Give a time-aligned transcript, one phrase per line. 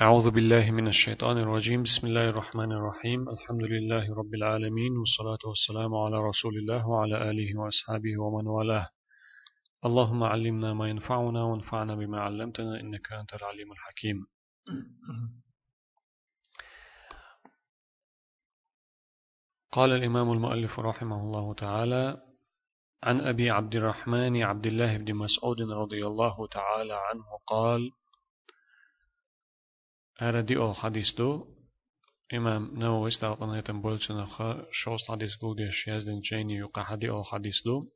[0.00, 1.82] أعوذ بالله من الشيطان الرجيم.
[1.82, 3.28] بسم الله الرحمن الرحيم.
[3.28, 8.88] الحمد لله رب العالمين والصلاة والسلام على رسول الله وعلى آله وأصحابه ومن والاه.
[9.84, 14.26] اللهم علمنا ما ينفعنا وانفعنا بما علمتنا إنك أنت العليم الحكيم.
[19.72, 22.22] قال الإمام المؤلف رحمه الله تعالى
[23.02, 27.90] عن أبي عبد الرحمن عبد الله بن مسعود رضي الله تعالى عنه قال
[30.20, 31.26] Әрәді ол хадисду,
[32.28, 34.26] имам Навауи стал на этом больше на
[34.70, 37.88] шост хадис гуде шезден чейни юка хади ол хадисду.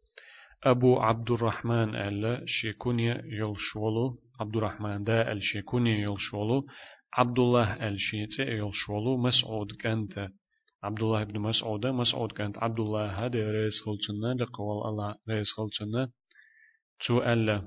[0.63, 6.65] Абу Абдуррахман әлі шекуне елшуолу, Абдуррахманда әл шекуне елшуолу,
[7.13, 10.31] Абдуллах әл шеце елшуолу, Масуд кәнті.
[10.81, 16.09] Абдуллах ибн Масуда, Масуд кәнт Абдуллаха де рейс қылчынна, лиқвал Алла рейс қылчынна,
[16.99, 17.61] чу әлі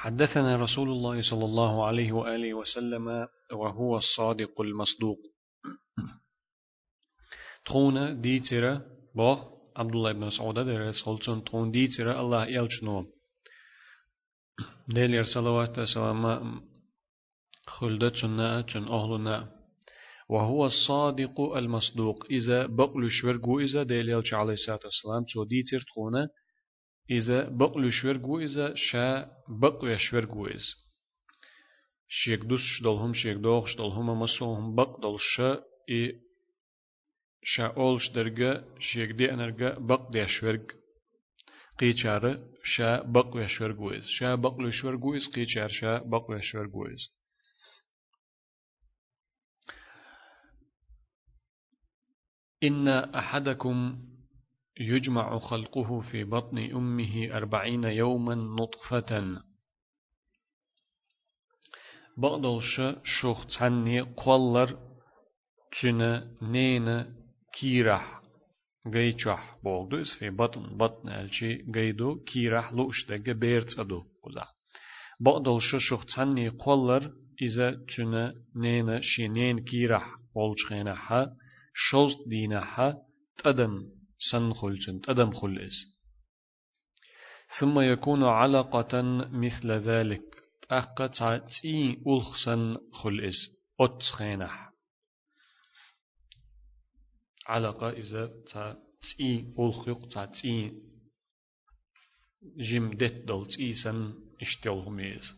[0.00, 5.18] حدثنا رسول الله صلى الله عليه وآله وسلم وهو الصادق المصدوق.
[7.64, 8.80] تخون ديتر
[9.14, 9.38] بوخ
[9.76, 10.58] عبد الله بن مسعود
[11.04, 13.06] خلصن تخون ديتر الله يلشنو
[14.88, 16.60] ديلير صلوات سلام
[17.66, 19.48] خلدت سنة چن أهلنا
[20.30, 26.28] وهو الصادق المصدوق إذا بقل شورجو إذا ديلير عليه الصلاة والسلام تو ديتر تخونه
[27.10, 30.74] إذا بقل شورجو إذا شا بقل شورجو إذا.
[32.08, 36.20] شيك دوس شدلهم شيك دوخ شدلهم مسوهم بق دل شا إي
[37.42, 40.70] شا أولش درجة شيك دي أنرجة بق دي شورج
[41.78, 44.06] قيچار شا بق شورجو إذا.
[44.06, 45.30] شا بقل شورجو إذا.
[45.34, 47.08] قيچار شا بق شورجو إذا.
[52.62, 54.09] إن أحدكم
[54.80, 59.42] يجمع خلقه في بطن أمه أربعين يوما نطفة.
[62.18, 64.78] بغدلش شوخ تعني قولر
[65.82, 67.14] تنا نينا
[67.60, 68.20] كيرح
[68.94, 74.46] غيچح بولدوس في بطن بطن الشي غيدو كيرح لوش دقة بيرت أدو قزا
[75.20, 77.80] بغدلش شوخ تعني قولر إذا
[78.56, 81.36] نينا شينين كيرح بولش خينها
[81.74, 82.96] شوز دينها
[83.38, 83.99] تدم
[84.30, 85.74] سن خلجن أدم خلز
[87.60, 90.22] ثم يكون علقة مثل ذلك.
[90.70, 93.36] أقا تي ألخسن خلز
[93.80, 94.70] أتخينح
[97.46, 98.30] علقة إذا
[99.00, 100.72] تي ألخيق تي
[102.56, 105.34] جم دت دل تي سن اشتيل ميز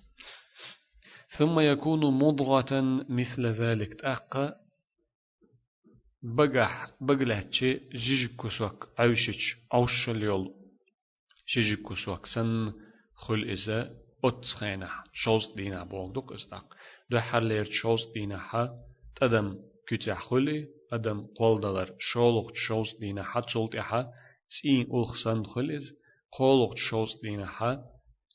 [1.38, 3.94] ثم يكون مضغة مثل ذلك.
[3.94, 4.61] تأقى
[6.24, 10.54] بقح بقلهتشي جيج كسوك أوشيش أوش اليول
[11.54, 12.72] جيج كسوك سن
[13.14, 13.90] خل إزا
[14.24, 16.74] أتسخينة شوز دينا بولدوك إستاق.
[17.10, 18.68] دو حرلير شوز دينا حا
[19.16, 24.06] تدم كتح خلي أدم قولدالر شولوخ شوز دينا حا تولت إحا
[24.48, 25.94] سين أوخ سن خليز
[26.32, 27.82] قولوخ شوز دينا حا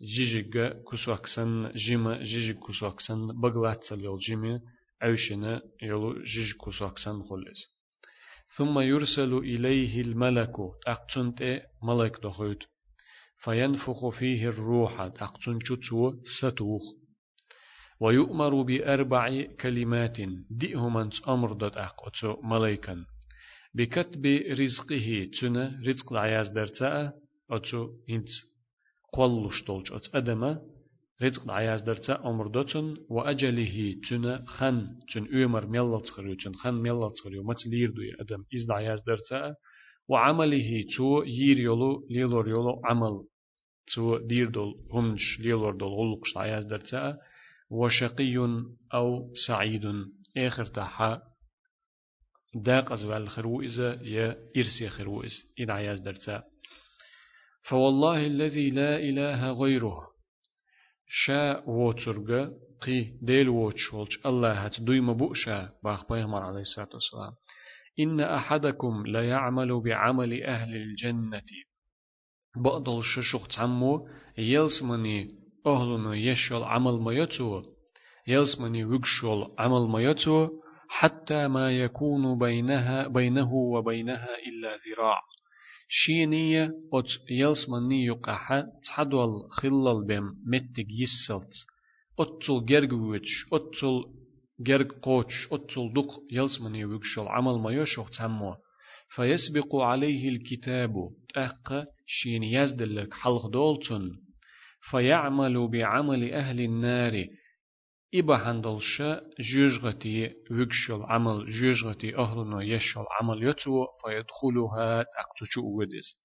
[0.02, 4.60] جيجيغا كسوك سن جيما جيجيغ كسوك سن بقلات سليول جيمي
[5.04, 7.77] أوشنا يلو جيج كسوك سن خليز
[8.58, 10.56] ثم يرسل إليه الملك
[10.88, 12.64] أقتنت ملك دخوت.
[13.44, 16.82] فينفخ فيه الروح أقتن شتو ستوخ.
[18.00, 20.18] ويؤمر بأربع كلمات
[20.50, 23.06] دئهم أمر دت أقتو ملكا
[23.76, 24.26] بكتب
[24.60, 27.14] رزقه تنا رزق العياز درتا
[27.52, 28.30] أتو إنت
[29.14, 30.62] قولش تولج أت أدما
[31.22, 37.10] رزق عياز درتا أمر دوتن وأجله تنا خن تن أمر ميلا تخريو تن خن ميلا
[37.10, 39.56] تخريو مت ليردو أدم إزد عياز درتا
[40.08, 43.16] وعمله تو يير يولو ليلور يولو عمل
[43.94, 47.18] تو دير دول همش ليلور دول غلقش عياز درتا
[47.70, 48.38] وشقي
[48.94, 49.86] أو سعيد
[50.38, 51.22] آخر تحا
[52.56, 56.44] داق أزوال خروئزة يا إرسي خروئز إذا عياز درتا
[57.62, 60.07] فوالله الذي لا إله غيره
[61.08, 62.52] شا ووترغا
[62.82, 67.34] قي ديل ووتش ولش الله هات دويما بؤشا باخ بيغمر عليه الصلاة والسلام
[68.00, 71.42] إن أحدكم لا يعمل بعمل أهل الجنة.
[72.56, 75.36] بقدل ششوخ تعمو يلسمني
[75.68, 77.62] أهلنا يشول عمل ما يتو
[78.28, 80.00] يلسمني وقشول عمل ما
[80.90, 85.22] حتى ما يكون بينها بينه وبينها إلا ذراع.
[85.88, 91.54] شينية أت يلس مني يقحة تحدول خلال بهم متك يسلت.
[92.20, 94.04] أتل جرجوش أتل
[94.60, 98.56] جرج قوش أتل دق يلس مني وقشل عمل ما يشوف تمو
[99.16, 100.94] فيسبق عليه الكتاب
[101.36, 104.12] أق شين يزدلك حلق دولتن.
[104.92, 107.26] فيعمل بعمل أهل النار
[108.16, 109.04] إبا هندلش
[109.40, 116.22] جوجغتي وكشل عمل جوجغتي أهلنا يشل عمل يتو فيدخلها تأقتشو ودس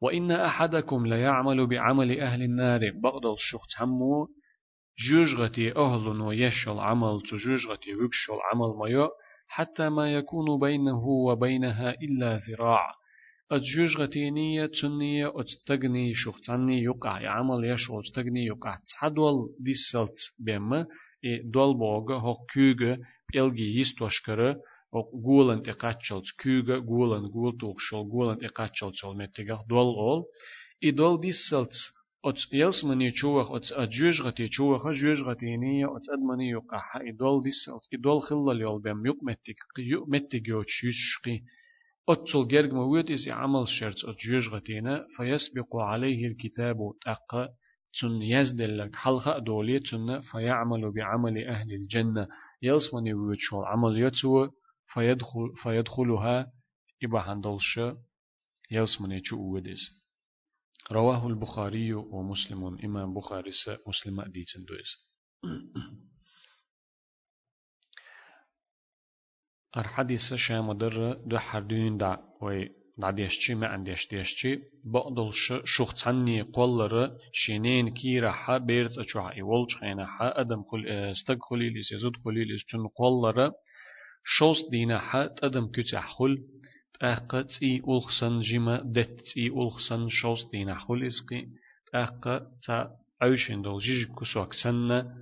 [0.00, 4.28] وإن أحدكم ليعمل بعمل أهل النار بغض الشخص همو
[5.10, 9.08] جوجغتي أهلنا يشل عمل تجوجغتي وكشل عمل ما
[9.48, 12.92] حتى ما يكون بينه وبينها إلا ذراع
[13.52, 20.86] أتجوجغتينية تنية أتتغني شختاني يقع يعمل يش أتتغني يقع تحدول دي سلت بيما
[21.24, 22.98] إي دول بوغا هو كوغا
[23.32, 24.56] بيلغي يستوشكرا
[24.94, 30.24] أو غولن تقاتشل كوغا غولن غول توخشل غولن تقاتشل تشل متغ دول اول
[30.84, 31.72] إي دول دي سلت
[32.24, 37.98] أت يلسمني چوخ أت أجوجغتي چوخ أجوجغتينية أت أدمني يقع إي دول دي سلت إي
[37.98, 40.08] دول خلال يول بيم يق متك يق
[42.08, 47.48] أتصل جرج مويت إسي عمل شرط أتجوج غتينا فيسبق عليه الكتاب تقى
[48.00, 52.28] تن يزدل لك حلقة دولية تن فيعمل بعمل أهل الجنة.
[52.62, 54.48] يلسمني ويتشول عمل يتسو
[54.92, 56.52] فيدخل فيدخلها
[57.04, 57.80] إبا هندلش
[58.70, 59.90] يلسمني شو ودس
[60.92, 63.50] رواه البخاري ومسلم إمام بخاري
[63.88, 64.92] مسلم أديتن دويس.
[69.76, 72.68] الحديث شام در دو حردين دا وي
[72.98, 75.30] دا ديشتي ما عنديش ديشتي بقدل
[75.64, 81.92] شوخ تعني قولر شينين كيرا حا بيرت اچوها ايولج خينا حا أدم خل استق خليليس
[81.92, 83.52] يزود خليليس تن قولر
[84.24, 86.38] شوص دينا حا تدم كتح خل
[87.00, 91.46] تأقى تي ألخسن جيما دت تي ألخسن شوص دينا خل إسقي
[91.92, 92.90] تأقى تا
[93.22, 95.14] عيشين دول جيج كسوك سنة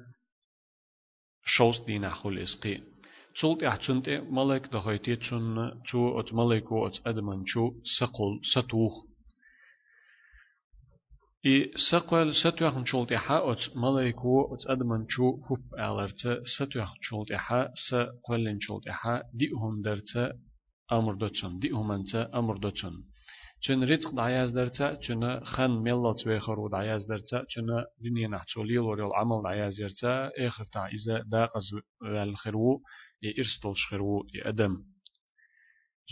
[1.44, 2.81] شوص دينا خل إسقي.
[3.40, 8.92] تولت احتنت ملك دخيتي تشن تو ات ملك و ات ادمن شو سقل ستوخ.
[11.46, 16.22] اي سقل ستوخن تشولت احا ات ملك و ات ادمن شو هوب الرت
[16.56, 20.12] ستوخن تشولت احا سقلن تشولت احا دي هم درت
[20.92, 22.92] أمر دوتشن دي هم انت أمر دوتشن
[23.60, 27.66] چون رزق دعياز درتا چون خن ملت ويخرو دعياز درتا چون
[28.04, 31.70] دنيا نحتولي وريل عمل دعياز يرتا اخر تاع إذا داقز
[32.02, 32.82] والخرو
[33.38, 34.76] إرستول شخرو أدم.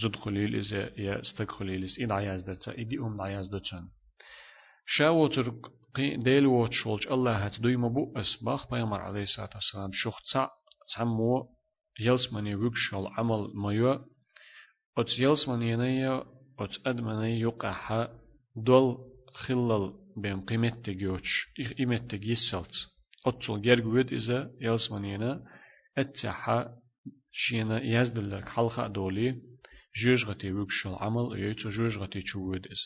[0.03, 3.89] زد خليل إذا يا استك خليل إس إد عياز درتا إدي أم عياز درتان
[4.87, 10.49] شاو ترقي ديل واتشولج الله هات دوي مبو أسباخ بيامر عليه الصلاة والسلام شوخ تسع
[10.89, 11.49] تسمو
[12.01, 13.93] يلسمني وكشل عمل مايو
[14.99, 16.25] أت يلسمني نيا
[16.59, 18.09] أت أدمني يقع
[18.57, 18.97] دول
[19.35, 21.49] خلال بين قيمتك يوتش
[21.79, 22.75] قيمتك يسلت.
[23.27, 25.45] أتصل جرجود إذا يلسمنينا
[25.99, 26.69] أتسحا
[27.33, 29.43] شينا يزدلك حلقة دولي
[30.03, 32.83] جوج غتي وكشل عمل يتو جوج غتي تشود إس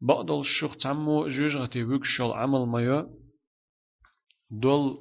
[0.00, 3.06] بعض الشيخ تمو جوج غتي وكشل عمل مايا
[4.50, 4.98] دول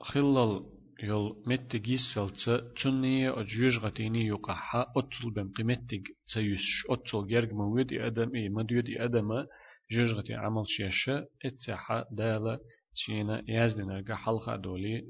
[0.00, 2.50] خلال يل متج يسلت
[2.82, 9.28] تنية أجوج غتيني يقحا أطل بم قيمتج تيش أطل جرج مويد أدم إيه مديود أدم
[9.90, 12.58] جوج غتي عمل شيشة اتسحا دالة
[12.94, 15.04] تشينا يزدن أرجع حلقة دولي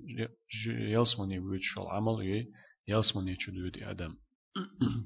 [0.66, 2.46] يلسمني ويتشل عمل إيه
[2.88, 4.16] يلسمني تشدود أدم.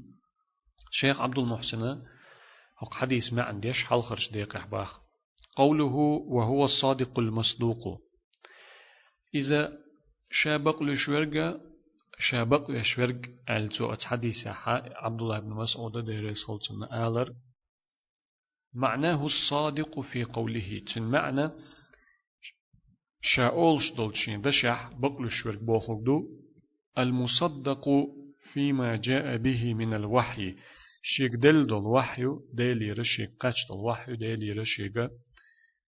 [1.01, 1.83] شيخ عبد المحسن
[2.79, 5.01] هق حديث ما عنديش حل خرج ديق إحباخ
[5.57, 5.95] قوله
[6.29, 8.01] وهو الصادق المصدوق.
[9.35, 9.73] إذا
[10.31, 11.61] شابق لشورجا
[12.19, 17.35] شابق لشورج ألتو أتحديث عبد الله بن مسعود دير سلطان آلر.
[18.75, 20.83] معناه الصادق في قوله.
[20.95, 21.51] تن معنى
[23.23, 26.29] شاولش دولشين دشح بقل شورج بوخوك دو.
[26.99, 27.85] المصدق
[28.53, 30.57] فيما جاء به من الوحي.
[31.03, 35.11] شيك دل دل وحي ديلي رشيك قاتش دل وحي ديلي رشيك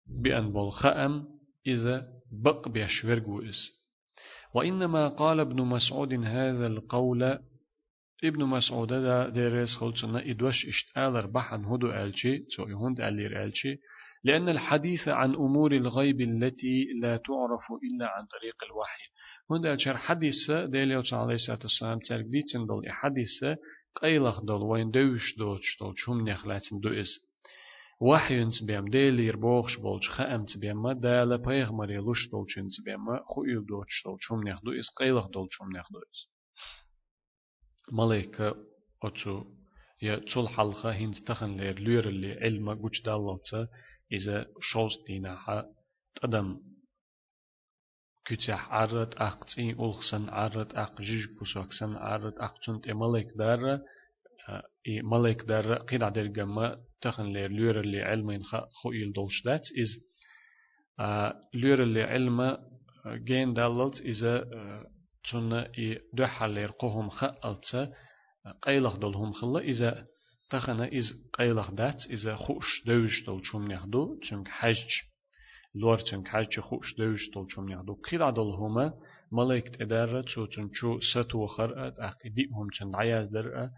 [0.06, 1.28] بأن بالخأم
[1.66, 3.83] إذا بق بيشورجو إس
[4.54, 7.38] وإنما قال ابن مسعود هذا القول.
[8.24, 13.76] ابن مسعود دا ديريس خلصنا إدوش اشتالر بحن هدو ألشي تو يهند ألير ألشي.
[14.24, 19.04] لأن الحديث عن أمور الغيب التي لا تعرف إلا عن طريق الوحي.
[19.50, 23.44] هند أشار حديث ديليو عليه الصلاة والسلام ترقديتن دل حديث
[24.02, 27.33] قيلخ دل وين دوش دوش دل شوم نخلاتن دو إس.
[28.03, 34.03] وحي تبيم ديلي ربوخش بولش خام تبيم دالا بيغمر يلوش دل چن تبيم خويل دوش
[34.05, 36.29] دل شوم نخ دو إس قيلخ دل شوم نخ دو إس
[37.91, 38.55] ملائكة
[39.03, 39.43] أتو
[40.01, 43.67] يا تول حلقة هند تخن لير لير اللي علم قوش داللتا
[44.11, 45.65] إذا شوز دينها
[46.21, 46.59] تدم
[48.25, 53.79] كتح عرت أقتي ألخسن عرت أق جيج بوسوكسن عرت أقتنت ملك دار إي
[55.02, 58.42] ملك دار قيد عدر جمع تخن لير لير اللي علم
[58.82, 60.00] خو يلدولش دات إز
[61.54, 62.58] لير اللي علم
[63.06, 64.44] جين دللت إذا
[65.30, 67.92] تنا إي دو حلير قهم خألت
[68.62, 69.60] قيلخ دولهم خلا.
[69.60, 70.06] إذا
[70.50, 71.70] تخنا إز قيلخ.
[71.70, 74.84] دات إذا خوش دوش دول شوم نخدو چونك حج
[75.74, 78.94] لور چونك حج خوش دوش دول شوم نخدو قيل دولهما
[79.32, 83.70] ملائكة إدارة تو تنشو ستو خرأت أق إديهم چند عياز درأ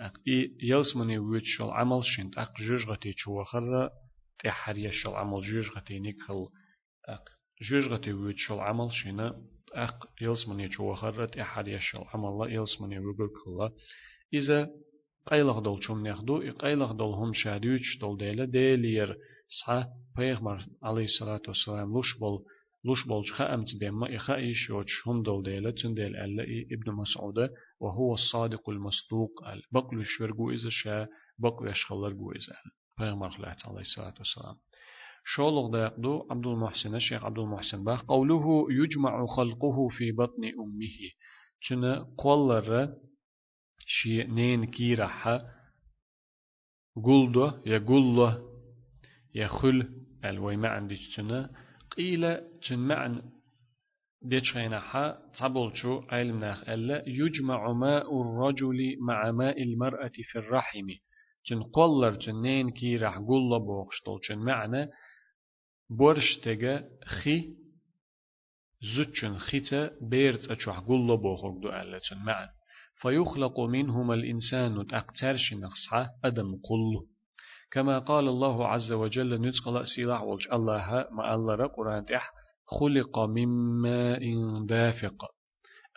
[0.00, 3.90] أق إي يلسمني ويت شل عمل شنت أق جوجغتي چو خرأ
[4.38, 6.46] تحريا شل عمل جوجغتي نكخل
[7.08, 7.24] أق
[7.70, 9.42] جوجغتي ويت شل عمل شنا
[9.74, 13.70] أق يلسمني چو خرأ تحريا شل عمل لا يلسمني ويقول كلا
[14.34, 14.70] إذا
[15.26, 19.16] قيلغ دول شوم نخدو قيلغ دول هم شادوش دول ديلا ديلير
[19.48, 22.44] صح پیغمبر عليه الصلاة والسلام لوش بول
[22.85, 28.69] لوش بولج خامت بما إخائش يوش هم دول ديلا تنديل ألا ابن مسعود وهو الصادق
[28.69, 29.31] المصدوق
[29.71, 31.07] بقل الشرقو إذا شا
[31.39, 32.55] بقل يشخلرقو إذا
[32.97, 33.31] پیغمبر
[33.65, 34.55] عليه الصلاة والسلام.
[35.25, 41.11] شولغ داقدو عبد المحسن الشيخ عبد المحسن باق قوله يجمع خلقه في بطن أمه.
[41.61, 42.93] چنا قولر
[43.85, 45.41] شي نين كيرحة
[47.03, 48.31] قلدو يا قلو
[49.35, 49.89] يا خل
[50.25, 51.49] الوي ما عندي چنا
[52.01, 52.23] قيل
[52.61, 53.21] چن معن
[54.21, 55.05] ديتشينا حا
[55.39, 60.87] تبولشو علم ناخ ألا يجمع ماء الرجل مع ماء المرأة في الرحم.
[61.43, 64.89] چن قولر چن نين كي راح قول بوخشتول چن معنى
[65.89, 67.55] بورشتغا خي
[68.95, 72.51] زوتشن خيتا بيرت أشوح قول بوخوك دو ألا چن معنى
[73.01, 77.07] فيخلق منهما الإنسان أقترش نقصها أدم قل
[77.71, 82.31] كما قال الله عز وجل نتقل سلاح والج الله ما الله قرآن تح
[82.65, 83.47] خلق من
[83.81, 84.23] ماء
[84.65, 85.25] دافق.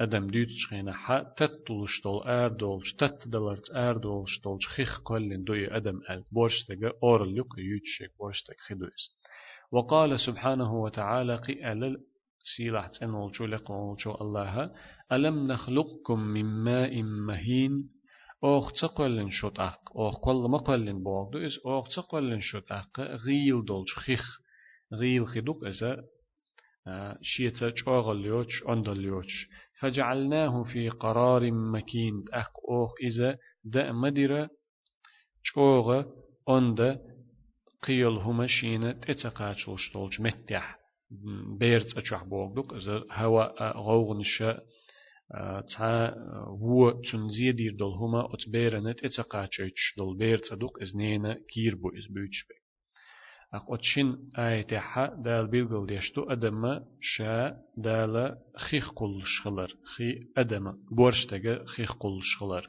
[0.00, 5.76] أدم ديت شخينا حا تتلش دول آر دولش تتدلرت آر دولش دولش خيخ كلن دوي
[5.76, 9.11] أدم أل بورشتك أور لق يوتشك بورشتك خدويس
[9.73, 11.97] وقال سبحانه وتعالى قي ألل
[12.57, 14.71] سيلح تنولشو لقولشو الله
[15.12, 17.88] ألم نخلقكم من ماء مهين؟
[18.44, 23.64] أوخ تقولن شوت أق أوخ كل ما قولن بوغدو إس أوخ تقولن شوت أق غيل
[23.64, 24.40] دولش خيخ
[24.92, 26.04] غيل خدوك إذا
[27.22, 29.48] شيتا چوغليوش أندليوش
[29.80, 34.50] فجعلناه في قرار مكين أق أوخ إذا دا مديرة
[35.44, 36.04] چوغ
[36.48, 37.00] أند
[37.82, 40.78] قيل هما شينة تتقاتلش دولش متح
[41.58, 44.60] بيرت أچوح بوغدوك إذا هوا غوغنشا
[45.76, 46.14] تا
[46.61, 52.07] و چون زیدیر دل هما ات بیرنت اتقاچيش دل بير تصدق ازنينا كير بو از
[52.14, 52.54] بيوش بي
[53.54, 61.64] أقوتشين آية حا دال بيلغل ديشتو أدم شا دال خيخ قل شخلر خي أدم بورشتغ
[61.64, 62.69] خيخ قل شخلر.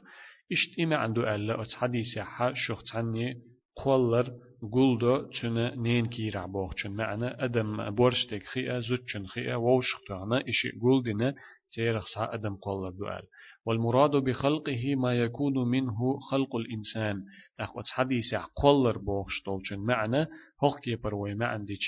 [0.52, 3.42] إشت إما عندو ألا أت حديث حا شوخ تعني
[3.76, 4.32] قولر
[4.72, 10.70] قولدو تنا نين كي رعبوخ چون معنى أدم بورشتك خيئة زوتشن خيئة ووشخ تغنى إشي
[10.82, 11.34] قولدنا
[11.70, 13.22] تيرخ أدم قولر دوال
[13.66, 17.24] والمراد بخلقه ما يكون منه خلق الإنسان.
[17.60, 20.26] أخوات حديث قولر بوخش طولشن معنى.
[20.64, 21.78] هوخ كي بروي ما عندي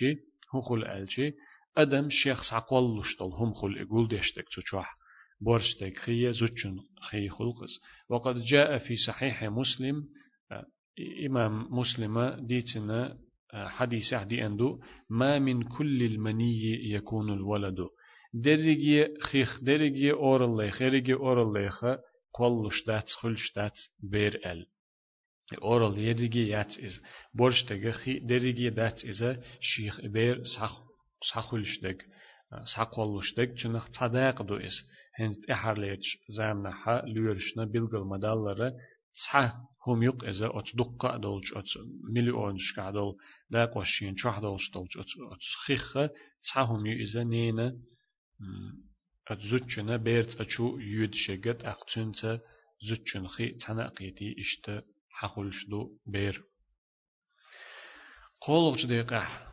[0.55, 1.33] هو خل ألشي
[1.77, 4.95] أدم شيخ سا قولش طول هم خل إقول ديشتك تشوح
[5.41, 7.81] بورشتك خي زوتشن خي خلقس.
[8.11, 10.05] وقد جاء في صحيح مسلم
[11.27, 13.19] إمام مسلم ديتنا
[13.55, 14.81] حديث دي أندو.
[15.11, 17.77] ما من كل المني يكون الولد.
[18.35, 21.85] درجي خيخ درجي أورلي خيرجي أورلي خ
[22.35, 24.67] قلش دات خلش دات بير ال
[25.63, 27.03] أورل يدرجي يات إز
[27.35, 30.83] برش تجخي درجي دات إذا شيخ بير صح
[31.33, 32.05] صحولش دك
[32.77, 34.77] صحولش دك چنخ صداق دو إز
[35.19, 38.73] هنت إحرليتش زامنا حا لورشنا بلغل مدالره
[39.27, 39.57] صح
[39.87, 41.65] هم يق إذا أت دقة دولج أت
[42.15, 43.17] مليون شكا دول
[43.51, 45.99] دا قوشين شح دولج دولج أت أت خيخ
[46.55, 46.71] صح
[48.41, 48.89] هم يو إذا نينا
[49.29, 52.41] أت زوجنا بيرت أشو يود شجت أقتنت
[52.83, 56.43] زوجن خي تنا قيتي إشت حقولش دو بير
[58.41, 59.49] قولغ دقيقة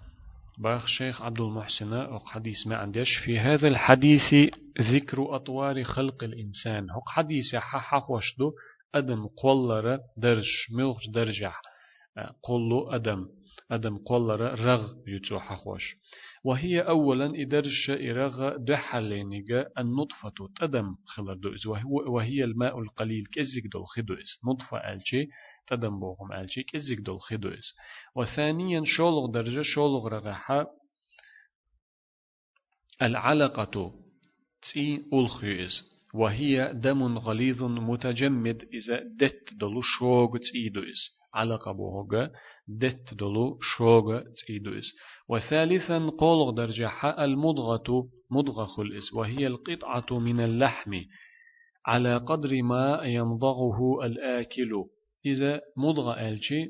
[0.58, 4.34] باخ شيخ عبد المحسن حديث ما عندش في هذا الحديث
[4.82, 8.52] ذكر أطوار خلق الإنسان هو حديث حح وشدو
[8.96, 11.54] أدم قولر درش ملغ درجة
[12.44, 13.28] قولو أدم
[13.72, 15.96] أدم قولر رغ يتو حخوش
[16.46, 21.68] وهي أولا إدرش إرغ دحلينيغا النطفة تدم خلر دوز
[22.08, 25.28] وهي الماء القليل كزيك دول خدوز نطفة ألشي
[25.68, 27.74] تدم بوغم ألشي كزيك دول خدوز
[28.16, 30.66] وثانيا شولغ درجة شولغ رغحا
[33.02, 33.94] العلقة
[34.62, 35.84] تي ألخيز
[36.14, 42.30] وهي دم غليظ متجمد إذا دت دلو شوغ تيدوز على قبوهوغا
[42.68, 44.88] دت دلو شوغ تيدوز
[45.30, 46.90] وثالثا قولغ درجة
[47.24, 51.02] المضغة مضغة خلئس وهي القطعة من اللحم.
[51.86, 54.72] على قدر ما يمضغه الآكل
[55.26, 56.68] إذا مضغة ألشي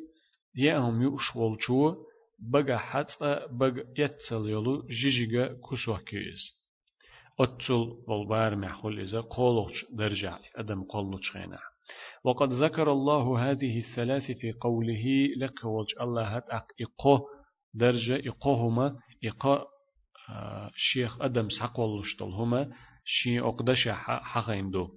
[0.55, 1.95] يأهم يؤشول شو
[2.39, 6.41] بقى حتى بقى يتسل يلو جيجيغا كسوه كيز
[7.39, 11.59] أتسل والبار محول إذا قولوش درجع أدم قولوش خينا
[12.25, 17.19] وقد ذكر الله هذه الثلاث في قوله لك وجه الله هتأق إقو
[17.73, 19.65] درجة إقوهما إقا
[20.29, 22.71] آه، شيخ أدم سقولوش هما
[23.05, 23.87] شي أقدش
[24.31, 24.89] حقين دو.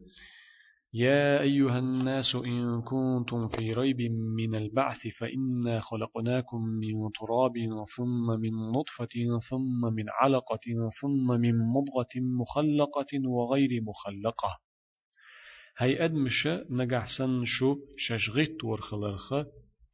[0.94, 4.00] يا أيها الناس إن كنتم في ريب
[4.36, 7.52] من البعث فإنا خلقناكم من تراب
[7.96, 14.67] ثم من نطفة ثم من علقة ثم من مضغة مخلقة وغير مخلقة.
[15.80, 19.34] هاي أدمش نجح سن شو ششغيت ورخلرخ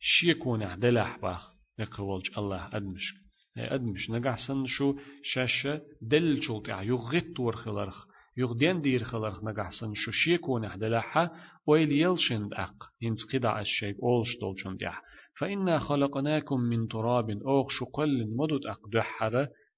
[0.00, 3.14] شيكون عدلح باخ نقولج الله أدمش
[3.57, 8.07] أدمش نجح سن شو شاشة دل شلطع يغيت ورخلرخ.
[8.37, 11.31] يغدين دير خلرخ نجحسن شو شيكون احدلاحا
[11.67, 12.75] ويل يلشند أق.
[13.00, 15.03] ينس قدع الشيء أولش دولشن ديح
[15.38, 18.67] فإنا خلقناكم من تراب أوغ شو قل مدود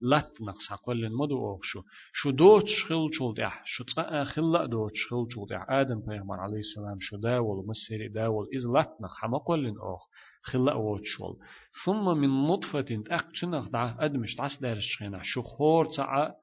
[0.02, 4.24] أق دحرة لات نقص قل مدو أوغ شو شو دوتش خل شول ديح شو تقا
[4.24, 8.96] خلا دوتش خل شول ديح آدم بيغمر عليه السلام شو داول مسيري داول إذ لات
[9.00, 10.00] نق حما قل أوغ
[10.42, 11.36] خلا ووتشول
[11.84, 16.34] ثم من نطفة أق تنخ دع أدمش تعس دارش خينا شو خور تعا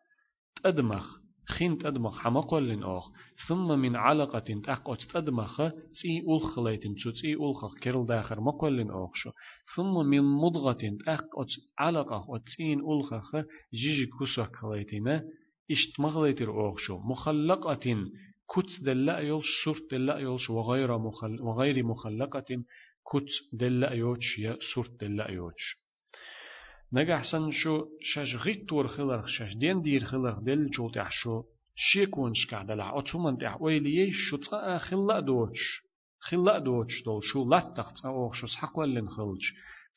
[0.63, 3.09] تأدمخ خنت أدمخ حمقل أخ
[3.47, 5.57] ثم من علقة تأقوت تأدمخ
[6.01, 9.31] تي أولخ ليتن شو تي أولخ كرل داخر مقل أخ شو.
[9.75, 13.35] ثم من مضغة تأقوت علقة وتين أولخ
[13.73, 15.23] جيجي كسوك ليتنا
[15.71, 16.99] إشت مغليتر أخ شو.
[16.99, 17.95] مخلقة
[18.55, 22.45] كت دلا يولش سورت دلا يولش وغير مخل وغير مخلقة
[23.11, 25.82] كت دلا يوش يا سورت دلا يوش
[26.93, 31.43] نجح سن شو شاش غيت تور خلرخ شاش دين دير خلرخ دل شو تح شو.
[31.75, 35.81] شيكون شكع دلع أتومن تح ويلي شو تقا خلا دوتش
[36.19, 39.43] خلا دوتش دول شو لا تخت أو شو سحق ولن خلج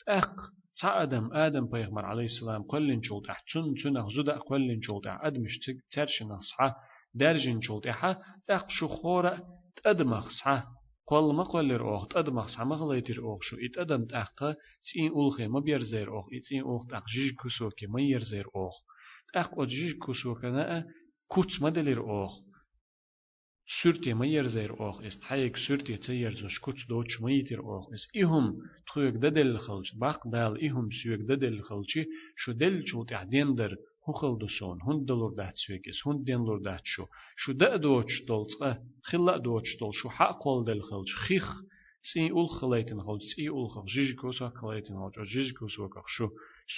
[0.07, 0.35] تأق
[0.81, 5.19] تا آدم آدم بيغمر عليه السلام قلن شو تح تن تن أخزودا قلن شو تح
[5.23, 5.59] أدمش
[5.91, 6.73] ترشن أصحى
[7.15, 9.43] درجن شو تح تأق شو خورة
[9.83, 10.63] تأدمخ صحى
[11.11, 14.49] ყველმაყველერ ოხ ტადმახ სამაღლაითირ ოხშო იტადამ ტახთა
[14.87, 18.75] წინ ულხე მაბიარზერ ოხ იწინ ოხ ტახ ჟიჟ ქუსოკე მაიერზერ ოხ
[19.31, 20.65] ტახ ყო ჟიჟ ქუსოკანა
[21.33, 22.33] კუც მადელერ ოხ
[23.77, 28.47] სურტი მაიერზერ ოხ ეს წაიქ სურტი წიერზო შკუც დოჩ მაიტირ ოხ ეს იჰუმ
[28.89, 32.03] თუეგ დადელ ხალჩ ბახ დალ იჰუმ სუეგ დადელ ხალჩი
[32.43, 33.73] შუდელ ჩუტი ადენდერ
[34.09, 34.47] إهم تخيك ددل خلج باق دال إهم سويك ددل خلجي شو دل شو تعدين در
[34.47, 38.83] هخل دسون هون دلور دهت سويكس هون دين لور دهت شو شو دا دوتش دولتقه
[39.03, 41.63] خلا دوتش دول شو حق قول دل خلج خيخ
[42.13, 46.29] سي أول خليتن خلج سي أول خلج جيج كوسا خليتن خلج جيج كوسا كخ شو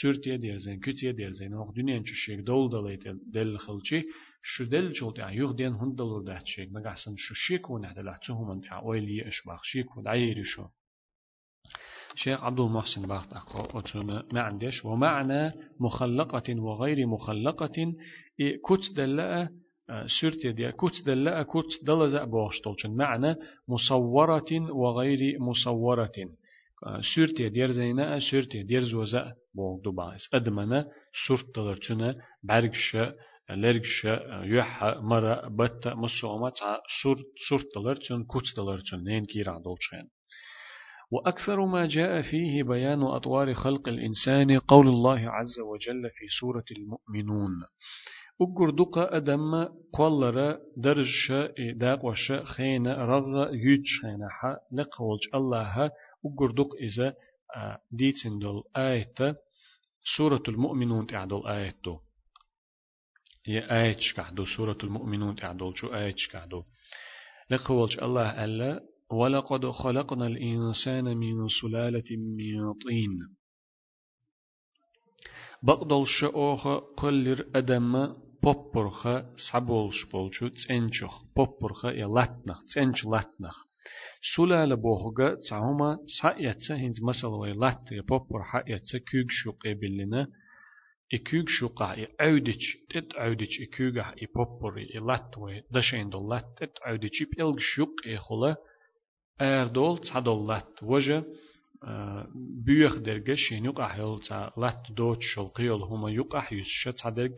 [0.02, 4.04] سورتيا دير زين كتيا دير زين وق دنيا شو شيك دول دليت دل خلجي
[4.42, 8.50] شو دل جولت يعني يغ دين هون دلور دهت شيك نقحسن شو شيك ونحدل لحتهم
[8.50, 10.66] انت عويلي اشباخ شيك ودعيري شو
[12.14, 13.82] شيخ عبد المحسن باخت أقوى
[14.32, 17.94] ما عندش ومعنى مخلقة وغير مخلقة
[18.66, 19.48] كت دلاء
[20.20, 23.36] سرت دي كت دلاء كت دلزأ بوشتولشن معنى
[23.68, 26.12] مصورة وغير مصورة.
[27.14, 30.86] سرت دير زينا سرت دير زوزأ بوغدو باس أدمنا
[31.26, 32.96] سرت دلرچنا برگش
[33.50, 34.04] لرگش
[34.56, 36.52] يح مرة بت مسومة
[37.02, 40.06] سرت سرت دلرچن كت دلرچن نين كيرا دولچن
[41.10, 47.52] وأكثر ما جاء فيه بيان أطوار خلق الإنسان قول الله عز وجل في سورة المؤمنون.
[48.40, 51.32] أقر دقا أدم قولر درش
[51.76, 55.90] داق وش خين رغ يج خين حا لقولج الله.
[56.26, 57.14] أقر دق إذا
[57.92, 59.36] ديتن دول آية
[60.16, 62.00] سورة المؤمنون تعدل آية دو
[63.46, 66.62] هي آية شكعدو سورة المؤمنون تعدل شو آية شكعدو
[67.50, 73.18] لقولج الله ألا ولقد خلقنا الإنسان من سلالة من طين.
[75.62, 79.08] بقدل شأوخ قلر أدم بوبرخ
[79.52, 83.68] سبولش بولشو تنشخ بوبرخ يلاتنخ تنش لاتنخ.
[84.36, 90.28] سلالة بوخغا تسعهما سايتسا هنز مثلا ويلات يبوبر حايتسا كيوغ شوق بلنا
[91.14, 98.56] إكيوغ شوقا يعودج تت عودج إكيوغا يبوبر يلات ويدشين دولات تت عودج يبيلغ شوق يخلا
[99.40, 101.24] اردول تصدول لات وجه
[102.64, 107.34] بيخ درجة يقع هيل تا لات دوت شلقيل هما يقع يسشة تصدق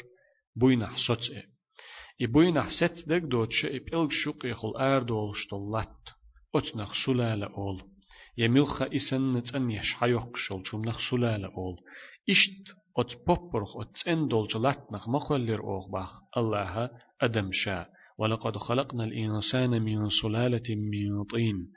[0.56, 0.96] بوينح
[1.30, 1.44] إيه
[2.20, 5.96] يبوينح ست دق دوت شيء بيلق شوق يخل اردول شتول لات
[6.54, 7.82] أتنخ سلالة أول
[8.38, 11.76] يملخ إسن نتن يشحيوك شل شم نخ سلالة أول
[12.30, 19.83] إشت أت بوبرخ أت سندول جلاتنخ مخولر أوغ باخ الله أدم شاء ولقد خلقنا الإنسان
[19.83, 21.72] من سلالة من طين.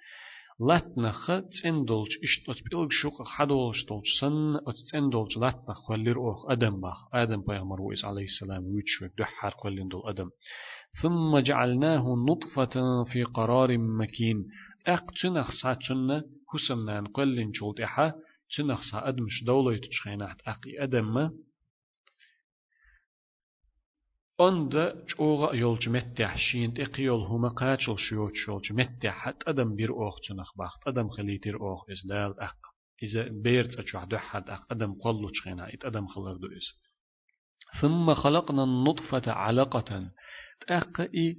[0.59, 6.81] لاتنخ تسندولج إشت أت بيلغ شوق حدولج دولج سن أت تسندولج لاتنخ خولر أوغ أدم
[6.81, 10.29] باخ آدم بيغمر وإس عليه السلام ويتشوك دحار خولين دول أدم
[11.01, 14.47] ثم جعلناه نطفة في قرار مكين
[14.87, 18.13] أق تنخ ساتشن حسنان قلن جولت إحا
[18.57, 21.29] تنخ سا أدمش دولة تشخينات أقي أدم
[25.53, 30.87] يولج متح شين تقيول هما قاتل شيوت يولج متح حت أدم بير أوخ تنخ باخت
[30.87, 32.57] أدم خليتير أوخ إز دال أق
[33.03, 36.73] إذا بيرت أجوح دحد أق أدم قلو تشخينا إت أدم خلر دو إز
[37.81, 40.11] ثم خلقنا النطفة علقة
[40.67, 41.35] تأقي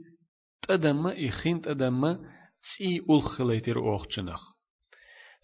[0.62, 2.16] تأدم إخين تأدم
[2.62, 4.53] تسي ألخليتر أوختنخ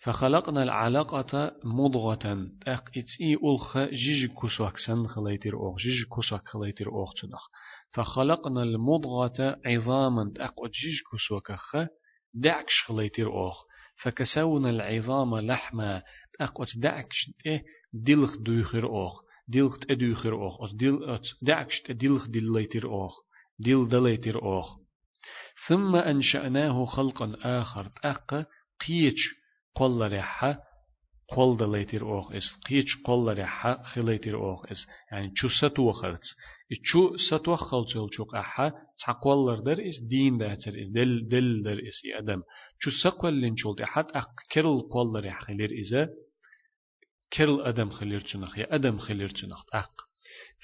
[0.01, 2.49] فخلقنا العلاقة مضغة.
[2.67, 7.49] تأق إتسي ألخ جيج كسوك سن خليتر أوخ جيج كسوك خليتر أوختنخ
[7.91, 10.33] فخلقنا المضغة عظاما.
[10.35, 11.77] تأق جيج كسوك خ
[12.35, 13.65] دعكش خليتر أوخ.
[14.03, 16.03] فكسونا العظام لحما
[16.39, 17.31] تأق دعكش
[17.93, 19.23] دلخ دوخر أوخ.
[19.49, 20.71] دلخ تدوخر أوخ.
[21.43, 23.15] دعكش دلخ دليتر أوخ.
[23.59, 24.77] ديل دليتر أوخ.
[25.69, 27.89] ثم أنشأناه خلقا آخر.
[28.03, 28.47] تأقى
[28.89, 29.40] قيتش
[29.75, 30.59] قل رحا
[31.37, 36.21] قل دليتر أوخ إس قيتش قل رحا خليتر أوخ إس يعني شو ستو خرط
[36.83, 38.73] شو ستو خلطل شوق أحا
[39.07, 42.43] تقول در إس دين داتر إس دل دل در إس أدم
[42.79, 46.11] شو سقول لنشول تحت أق كرل قل رح خلير إذا
[47.33, 49.93] كرل أدم خلير تنخ يا أدم خلير تنخ أق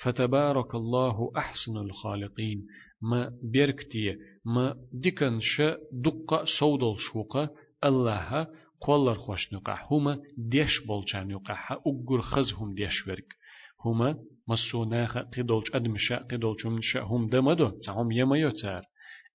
[0.03, 2.67] فتبارك الله أحسن الخالقين
[3.03, 7.51] ما بيركتي ما ديكن شا دقة سودل شوقة
[7.85, 8.47] الله
[8.81, 13.37] قولر خوش نقع هما ديش بولچان يقع أقر خزهم ديش ورك
[13.85, 18.83] هما مسوناخ قدولج أدمشا قدولج منشا هم دمدو تعهم يما يوتار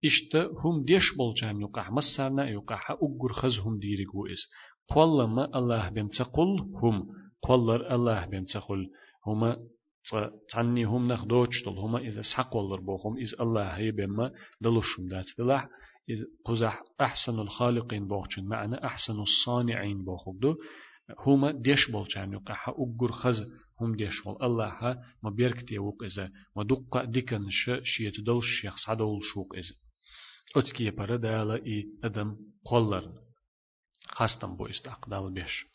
[0.05, 4.47] إشت هم ديش بولچان يقع مسارنا يقع أقر خزهم ديرك وإس
[4.87, 7.07] قول ما الله بمتقل هم
[7.41, 8.89] قولر الله بمتقل
[9.27, 9.57] هما
[10.49, 15.07] تعني هم نخ دوتش دل هما إذا سحق والر بوهم إذ الله هي بما دلوشم
[15.07, 15.67] دات دلح
[16.45, 20.55] قزح أحسن الخالقين بوخشن معنى أحسن الصانعين بوخب دو
[21.19, 23.43] هما ديش بولچان يقحا أقر خز
[23.81, 24.37] هم ديش بول.
[24.43, 29.75] الله ما بيركتي وق إذا ما دقا ديكن ش شيت دل شيخ سعدول شوق إذا
[30.55, 33.11] أتكي برا دالا إي أدم قولر
[34.07, 35.65] خاستم بو استقدال بيش.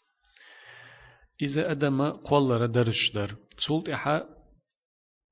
[1.42, 4.36] إذا أدم قول درش در سولت إحا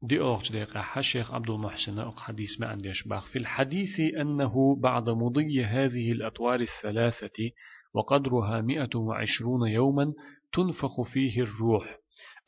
[0.04, 3.26] دي أوقت دقيقة شيخ عبد المحسن أق حديث ما عنديش باخ.
[3.26, 7.50] في الحديث أنه بعد مضي هذه الأطوار الثلاثة
[7.94, 10.12] وقدرها مئة وعشرون يوما
[10.52, 11.96] تنفخ فيه الروح.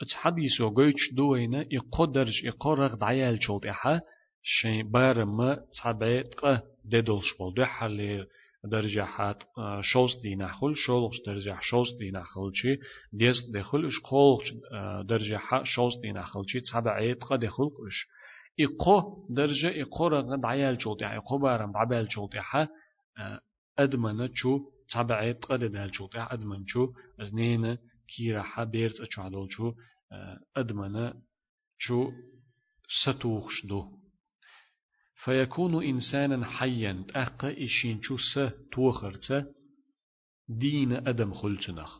[0.02, 4.00] اتحديث وقويتش دوينا إقدرش إقرق دعيال شولت إحا
[4.42, 6.34] شيء بارما تسعبيت
[6.84, 8.26] ددولش بول دو حالي
[8.68, 9.42] درجة حات
[9.80, 12.76] شوز دي نخل شولش درجة شوز دي نخل شي
[13.12, 14.54] ديز دخل اش قولش
[15.04, 18.06] درجة حات شوز دي نخل شي تسابع عيد قد دخل اش
[18.60, 22.68] إقو درجة إقو رغد عيال شوط يعني إقو بارم عبال شوط يعني
[23.78, 27.78] أدمنا شو تسابع عيد قد دال شوط يعني أدمن شو أزنين
[28.16, 29.72] كيرا حبيرت أشو عدول شو
[30.56, 31.14] أدمنا
[31.78, 32.12] شو
[32.88, 34.05] ستوخش دو.
[35.24, 39.54] فيكون إنسانا حيا أقا إشين شوسة توخرت
[40.48, 41.98] دين أدم خلتنخ.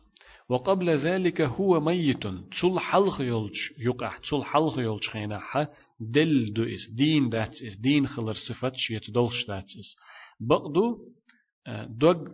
[0.49, 2.23] وقبل ذلك هو ميت
[2.61, 5.67] تل حلق يلج يقع تل حلق يلج خيناحا
[5.99, 9.95] دل دو إس دين دات إس دين خلر صفات شيت دولش دات إس.
[10.39, 10.97] بقدو
[11.89, 12.27] دوغ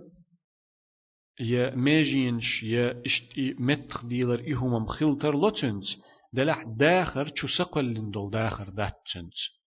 [1.39, 5.98] يا ميجينش يا اشتي متخ ديلر إهما مخلتر لوتنز
[6.34, 9.62] دلح داخر شو سقل لندول داخر داتنز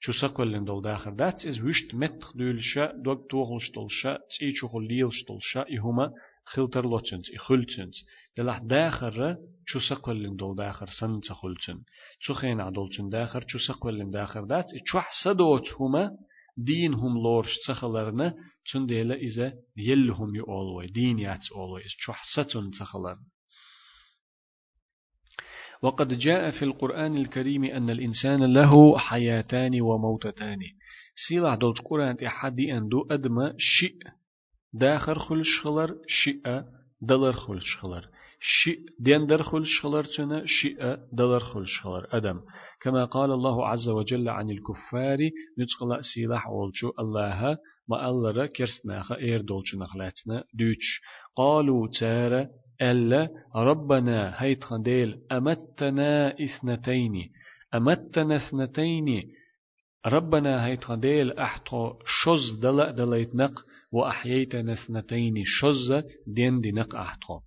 [0.00, 4.80] شو سقول لن دول داخر دات إز وشت متخ دولشا دوغ توغلش دولشا تي چوخو
[4.80, 6.10] ليلش دولشا إهما
[6.44, 7.96] خلتر لوتشنز إخلتشنز
[8.36, 11.78] دلح داخر شو سقول لن دول داخر سن تخلتشن
[12.20, 16.10] شو خين عدولشن داخر شو سقول لن داخر دات إتشوح سدوت هما
[16.56, 18.34] دين هم لورش تخلرنا
[18.72, 23.26] تون ديلا إذا يلهم يولوي دين ياتس أولوي إتشوح ستون تخلرنا
[25.82, 30.58] وقد جاء في القرآن الكريم أن الإنسان له حياتان وموتتان.
[31.28, 33.98] سيلا دول القرآن تحدي أندو أدم شيء.
[34.72, 36.62] داخر خلش خلر شيء
[37.02, 38.08] دلر خلش خلر
[38.40, 38.78] شيء.
[39.00, 42.40] دين در خلش خلر تنا شيء دلر خلش خلر أدم.
[42.82, 45.18] كما قال الله عز وجل عن الكفار
[45.58, 47.58] نتقل سيلاح أولشو الله
[47.88, 51.00] ما الله كرسناخ إير دولش نخلاتنا دوش.
[51.36, 52.48] قالوا تارا
[52.82, 57.30] ألا ربنا هيت خنديل أمتنا إثنتين
[57.74, 59.32] أمتنا إثنتين.
[60.06, 65.34] ربنا هيت خنديل أحتو شز دلا دليت نق وأحييتنا إثنتين.
[65.44, 67.40] شز دين دي أحتو.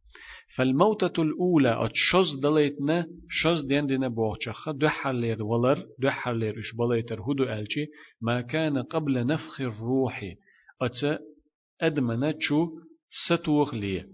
[0.56, 7.86] فالموتة الأولى أتشز دليتنا شز دين دينا بوغشخة دحلير ولر دحلير إش بليتر هدو ألشي
[8.22, 10.24] ما كان قبل نفخ الروح.
[10.82, 11.20] أتا
[11.82, 12.68] أدمنا شو
[13.10, 14.06] ستوغ لي.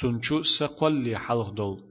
[0.00, 1.82] تنشو سقل حلق دول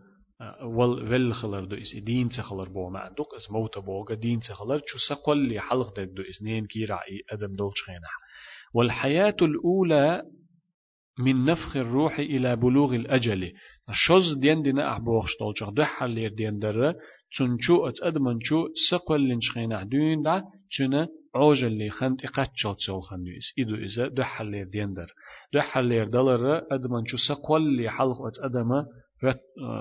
[0.63, 4.81] ول ول خلر دو إس دين تخلر بو ما دوق إس موت بوغا دين تخلر
[4.87, 6.99] شو سقل حلق دو إس نين كيرا
[7.31, 8.17] أدم دول شخينح
[8.73, 10.23] والحياة الأولى
[11.19, 13.51] من نفخ الروح إلى بلوغ الأجل
[13.89, 16.95] الشوز دين دينا أحبوخ شتولشخ دحل لير دين در
[17.37, 20.43] تنشو أت أدمنشو سقل لنشخينا دين دا
[20.77, 25.07] تنا عوجل لي خنت إقاتشل تسول خنويس إدو إذا دحل لير دين در
[25.53, 28.85] دحل لير دلر أدمنشو سقل لي حلق أت أدما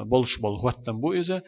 [0.05, 1.43] بولش بول واتن بو إذا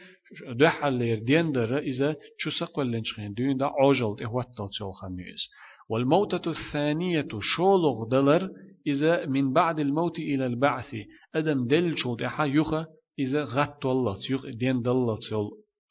[0.60, 5.48] دحل لير دين در إذا شو سقل لنشخين دين دا عوجل إهواتل تسول خنويس
[5.88, 8.50] والموتة الثانية شولغ دلر
[8.86, 10.96] إذا من بعد الموت إلى البعث.
[11.34, 12.86] أدم دل شول إحا يخا
[13.18, 15.32] إذا غت ولت يخ دين دلت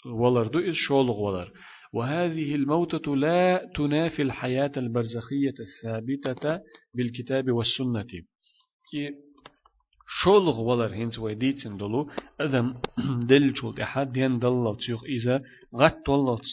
[0.05, 1.51] ولر دو إذ شولغ ولر.
[1.93, 6.59] وهذه الموتة لا تنافي الحياة البرزخية الثابتة
[6.93, 8.07] بالكتاب والسنة.
[10.21, 12.09] شولغ ولر هنس ويديتن دلو
[12.41, 12.73] أدم
[13.29, 15.43] دل شول إحا دين دلت يخ إذا
[15.75, 16.45] غت ولت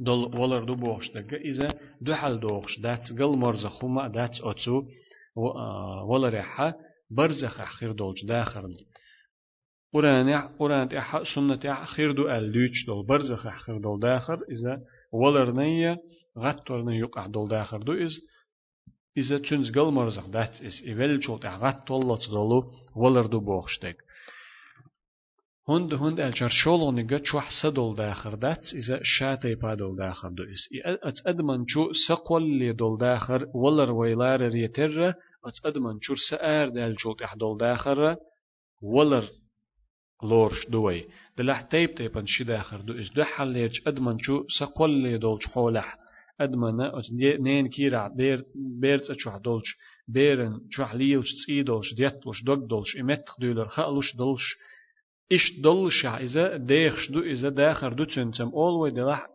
[0.00, 1.68] دول ولر دو بوخش دقا إذا
[2.00, 4.82] دو حل دوخش دات قل مرزا خما دات أتسو
[6.10, 6.74] ولر يحا
[7.10, 8.64] برزخ أخير دولج داخر
[9.92, 14.38] قرآن يح قرآن يح سنة يح خير دو ألوش دول برزخ أخير دول داخر.
[14.50, 15.98] إذا ولر نية
[16.38, 18.10] غطور نيوق دول داخر دو إذ
[19.16, 20.28] إذا تنز قل مرزخ.
[20.28, 23.96] دات إس إيوال شوت غط طولت دولو ولر دو بوخش دق
[25.68, 28.34] هند هند الجر شولو نيجا شو حسدول داخر.
[28.34, 33.92] دات إذا شاتي بادول داخر دو إس أت أدمن شو سقول لي دول داخر ولر
[33.92, 38.16] ويلار ريتر أت أدمن شو سأر دال شو تحدول داخر
[38.82, 39.39] ولر
[40.22, 41.04] لورش دوي
[41.38, 45.98] دلح تيب تيبن شي داخر دو؟ إس دو حليج أدمن شو سقول لي دول شحولح
[46.40, 48.42] أدمن أت نين كيرع بير
[48.80, 49.76] بيرت أتشوح دولش
[50.08, 54.56] بيرن شوح ليلش تسيدولش ديتلش دوغدولش إمتخ دولر خالوش دولش
[55.32, 59.26] إش دل شع إذا ديخش دو إذا داخر دو تنتم أول دلح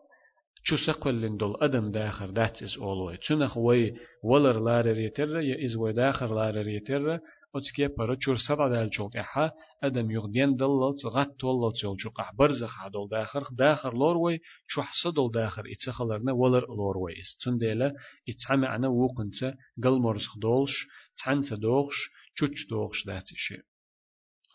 [0.63, 3.93] شو سقل دول أدم داخر that is always تنخ وي
[4.23, 7.19] ولر لار ريتر يا إز وي داخر لار ريتر
[7.55, 9.51] أتكي برا شور سبع دال جوك إحا
[9.83, 14.81] أدم يغدين دلت غت ولت يول جوك أح برزخ عدول داخر داخر لور وي شو
[14.81, 17.93] حصدول داخر إتسخلرنا ولر لور وي إس تنديلا
[18.29, 19.43] إتعمى أنا وقنت
[19.83, 20.87] قل مرزخ دولش
[21.23, 21.95] تعنت دوغش
[22.35, 23.61] تشوش دوغش داتي شيء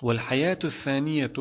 [0.02, 1.32] والحياة الثانية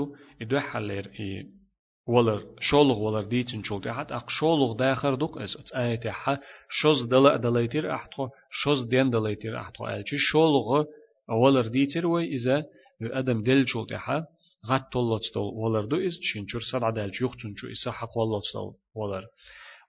[0.41, 1.59] إدو حلير إيه
[2.07, 6.37] ولر شولغ ولر ديتن شولت أحد أق شولغ داخر دوك أس آية حا
[6.69, 10.85] شوز دلا دليتر أحتو شوز دين دليتر أحتو ألشي شولغ
[11.31, 12.65] ولر ديتر وي إذا
[13.01, 14.25] أدم دل شولت أحا
[14.67, 18.73] غت طلت دول ولر دو إز شنشور سبع دالش يختن شو إسا حق ولت دول
[18.95, 19.25] ولر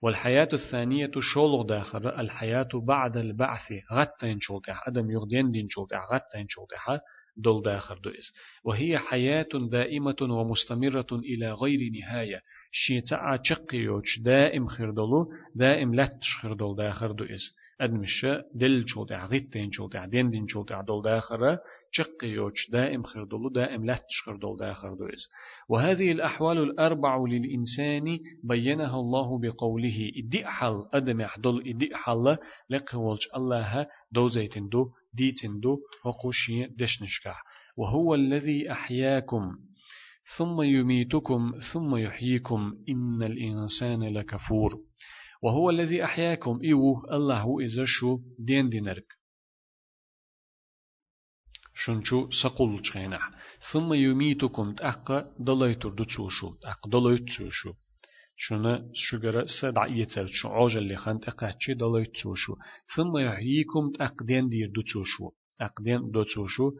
[0.03, 7.01] والحياة الثانية شولغ داخل الحياة بعد البعث غتين شولت أدم يغدين دين شولت غتين شولت
[7.37, 15.95] دول داخر دوئس وهي حياة دائمة ومستمرة إلى غير نهاية شيتا تشقيوش دائم خردلو دائم
[15.95, 21.57] لاتش خردل داخر دوئس أدمش دل شوط عغيتين شوط دين دين شوط دول داخر
[21.93, 25.27] تشقيوش دائم خردلو دائم لاتش خردل داخر دوئس
[25.69, 32.37] وهذه الأحوال الأربع للإنسان بينها الله بقوله إدئ حل أدم يحدل إدئ حل
[32.69, 37.35] لقوالش الله دوزيتن دو ديتن دو وقوشي دشنشكا
[37.77, 39.51] وهو الذي أحياكم
[40.37, 44.79] ثم يميتكم ثم يحييكم إن الإنسان لكفور.
[45.41, 46.59] وهو الذي أحياكم.
[46.63, 49.05] إيوه الله إذا شو دين دينرك.
[51.73, 53.31] شنشو سقول تشينح
[53.73, 54.73] ثم يميتكم.
[54.73, 57.73] تأقى دليتر دتسوشو تأقى دليتسوشو
[58.35, 60.27] شنا شجرة سدع يتر.
[60.31, 62.55] شو عوج اللي خانت أقاتشي دلوي تسوشو
[62.95, 63.91] ثم يحييكم.
[64.01, 66.71] أقدين دير دو تسوشو أقدين دو تسوشو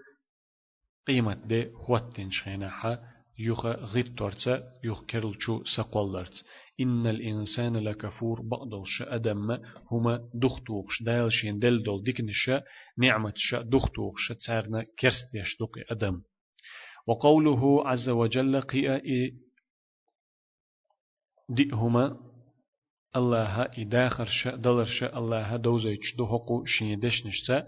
[1.07, 2.99] قيمة دي هوتين شيناحا
[3.47, 6.43] يخ غيت تورتا يخ كرلشو سقولرت
[6.79, 9.57] إن الإنسان لكفور بقدلش أدم
[9.91, 12.03] هما دختوخش دايلشين دل دول
[12.97, 16.21] نعمة شا دختوخش تارنا كرستيش دوقي أدم.
[17.07, 19.01] وقوله عز وجل قيا
[21.49, 22.17] دئهما
[23.15, 27.63] الله إداخر شاء دلر شاء الله دوزيش دهقو شيدش نشتا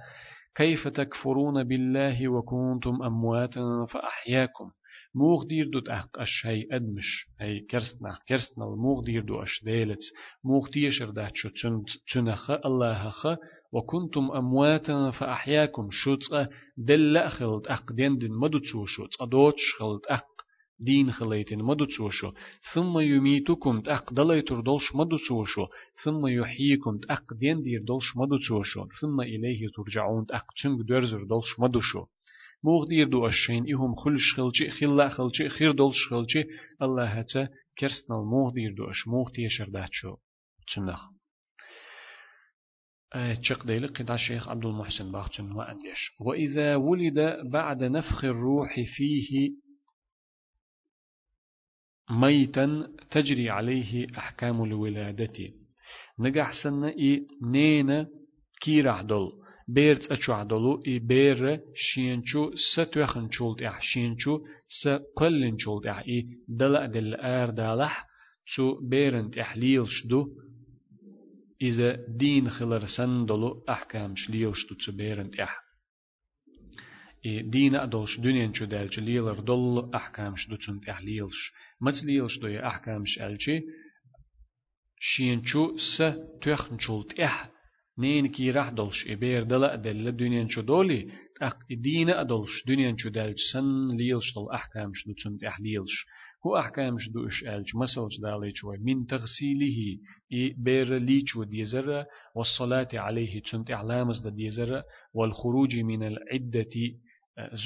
[0.56, 4.72] كيف تكفرون بالله وكنتم أمواتا فأحياكم.
[5.16, 10.04] موغ دير دوت أحق أش هي أدمش هي كرستنا كرستنا الموغ دير دو أش ديلت
[10.44, 11.50] موغ تيشر دات شو
[12.14, 13.28] تنخ الله خ
[13.74, 16.30] وكنتم أمواتا فأحياكم شوتس
[16.78, 20.34] دل خلت أق دين دين مدو تسوشوت أدوتش خلت أق
[20.80, 22.32] دين خليتين مدو تسوشو
[22.74, 25.66] ثم يميتكم تأق دليتر دولش مدو تسوشو
[26.04, 31.60] ثم يحييكم تأق دين دير دولش مدو تسوشو ثم إليه ترجعون تأق تنگ درزر دولش
[31.60, 32.06] مدو شو
[32.64, 36.44] موغ دير دو أشين إهم خلش خلشي خلا خلشي خير دولش خلشي
[36.82, 37.48] الله هتا
[37.80, 40.16] كرسنا الموغ دير دو أش موغ تيشر داتشو
[40.76, 41.02] تنخ
[43.42, 47.20] تشق ديلي قطع الشيخ عبد المحسن باختن وأنديش وإذا ولد
[47.52, 49.50] بعد نفخ الروح فيه
[52.10, 55.54] ميتا تجري عليه أحكام الولادة.
[56.20, 58.08] نجح سنة إي نينا
[58.62, 59.43] كيرح دول.
[59.68, 64.40] بيرت أشو عدلو إي بير شينشو ستوخن شولت إح شينشو
[64.84, 68.06] سقلن شولت إح إي دل آر دالح
[68.56, 70.28] سو بيرنت إحليل شدو
[71.62, 75.60] إذا دين خلر سندلو أحكام شليل شدو تبيرنت إح
[77.26, 83.62] دين أدولش دنيا شو دالش ليلر دول أحكام شدو تنت أحليلش متليلش دو أحكامش ألشي
[85.00, 86.04] شين شو س
[86.42, 87.53] تيخن شولت إح
[87.98, 91.08] نين كي راح دولش إبير دلا أدل الدنيا شو دولي
[91.40, 96.06] تأق إدينا أدولش دنيا شو دالج سن ليلش دل أحكام شدو تند أحليلش.
[96.46, 99.98] هو أحكام شدو إش ألج مسلش داليش من تغسيله
[100.34, 104.82] إبير ليش وديزر والصلاة عليه تند إعلامس دا ديزر
[105.14, 106.76] والخروج من العدة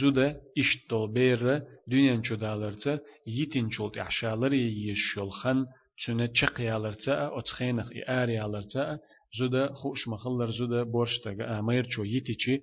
[0.02, 5.66] زودا إشتول بير دنيا شو دالرتا يتن شولت أحشالر يشولخن
[6.06, 9.00] تنة چقيالرتا أتخينخ إاريالرتا
[9.40, 12.62] زودا خوش مخلر زودا بورشتاga امير چو يتيچي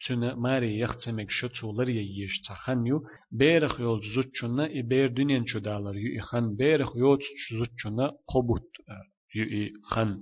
[0.00, 6.56] چونه ماري يختمك شتولر ييش تخنيو بيرخ يول زوچونه اي بير دنيا چودالر يو خن.
[6.56, 7.18] بيرخ يول
[7.58, 8.68] زوچونه قبوت
[9.34, 10.20] يو خن.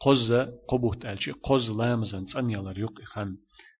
[0.00, 0.32] قز
[0.68, 3.36] قبوت الچي قز لامزن صنيالر يق خن.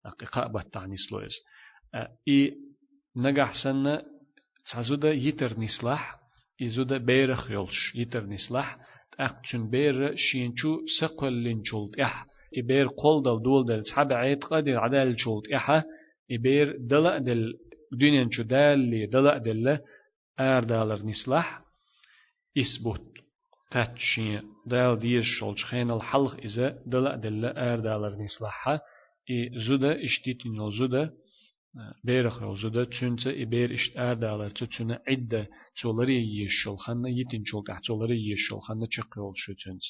[0.06, 1.36] أقيقاء بتعني سلويس
[2.28, 2.54] إي
[3.16, 4.02] نجح سنة
[4.72, 6.18] تعزودا يتر نسلح
[6.62, 8.78] إزودا بيرخ يولش يتر نسلح
[9.20, 12.26] أقتن بير شينشو سقل لنشولت إح.
[12.58, 15.82] إبير قول دل دول دل صحاب عيد قدر عدال شولت إحا
[16.30, 17.54] إبير دل دل
[17.92, 19.78] دنيا شو دال لي دل دل
[20.40, 21.60] آر دالر نسلح
[22.58, 23.02] إثبت
[23.70, 28.80] تاتشين دال ديش شولش خين الحلق إذا دل دل آر دالر نسلحها
[29.30, 31.12] إي زودا اشتيتين زودا
[32.04, 35.48] بيرخ يوزودا تشونتا إبير إشت آردالر تشونا عدة
[35.82, 39.82] تولري يشول خانا يتين شول تحت تولري يشول خانا تشقيول شو تشونت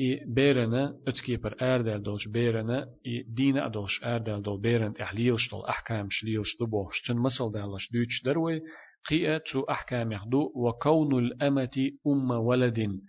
[0.00, 6.06] إي بيرنا اتكيبر آردال دولش بيرنا إي دينا أدولش آردال دول بيرن إحليلش دول أحكام
[6.10, 8.60] شليلش دبوش تن مسل دالش دوش دروي
[9.10, 13.00] قيئة تو أحكام يخدو وكون الأمة أم ولد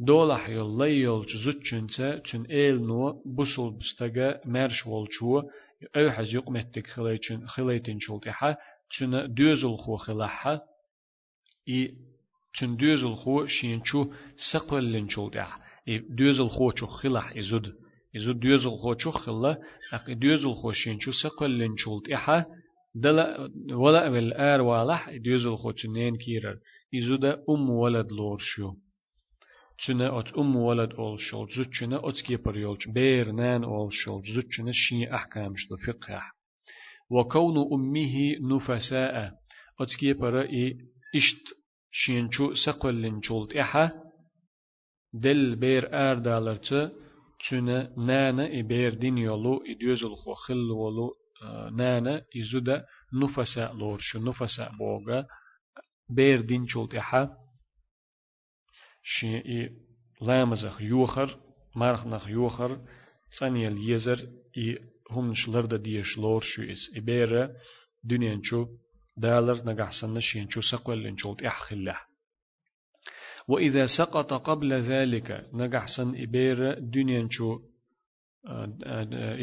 [0.00, 5.50] دولح يولي يولش زوتشنتا تن إيل نو بوصل بستغا مرش والشو أو
[5.96, 8.58] حز يقمتك خليتن خليتن شلتها
[8.98, 10.62] تن دوزل خو خلاحة
[11.68, 11.94] إي
[12.60, 14.12] تن دوزل خو شينشو
[14.52, 17.66] سقل لن شلتها إي دوزل خو شو خلاح إزود
[18.16, 19.58] إزود دوزل خو شو خلا
[19.92, 22.46] أق دوزل خو شينشو سقل لن شلتها
[22.94, 26.58] دلا ولا بالآر والح دوزل خو تنين كيرر
[26.94, 28.74] إزود أم ولد لور شو
[29.78, 34.72] تشنا أت أم ولد أول شول زوجنا أت كيبر يولج بير نان أول شول زوجنا
[34.72, 36.22] شي أحكام شدو فقه.
[37.10, 39.32] وكون أمه نفساء
[39.80, 40.78] أت كيبر إي
[41.16, 41.44] إشت
[41.92, 43.90] شينشو سقل لنشولت إحا
[45.12, 46.92] دل بير آر دالرت
[47.40, 51.14] تشنا نانا إي بير دين يولو إديوزل خو خل ولو
[51.76, 52.84] نانا إزودا
[53.22, 54.18] نفساء لور شو
[59.04, 59.70] شيء
[60.20, 61.38] لامزخ يوخر
[61.76, 62.80] مرخنخ يوخر
[63.40, 64.78] ثانية اليزر إي
[65.10, 67.50] هم نشلر دا ديش لور شو إس إبيرا
[68.04, 68.66] دنيا نشو
[69.16, 71.96] دالر نقحسن شين شو سقوال لنشولت إحخله
[73.48, 77.58] وإذا سقط قبل ذلك نقحسن إبيرا دنيا نشو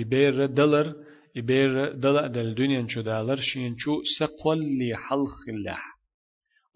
[0.01, 0.95] إبيرا دلر
[1.38, 5.80] إبيرا دلر دل دنيا نشو دالر شين شو سقوال لحلخ الله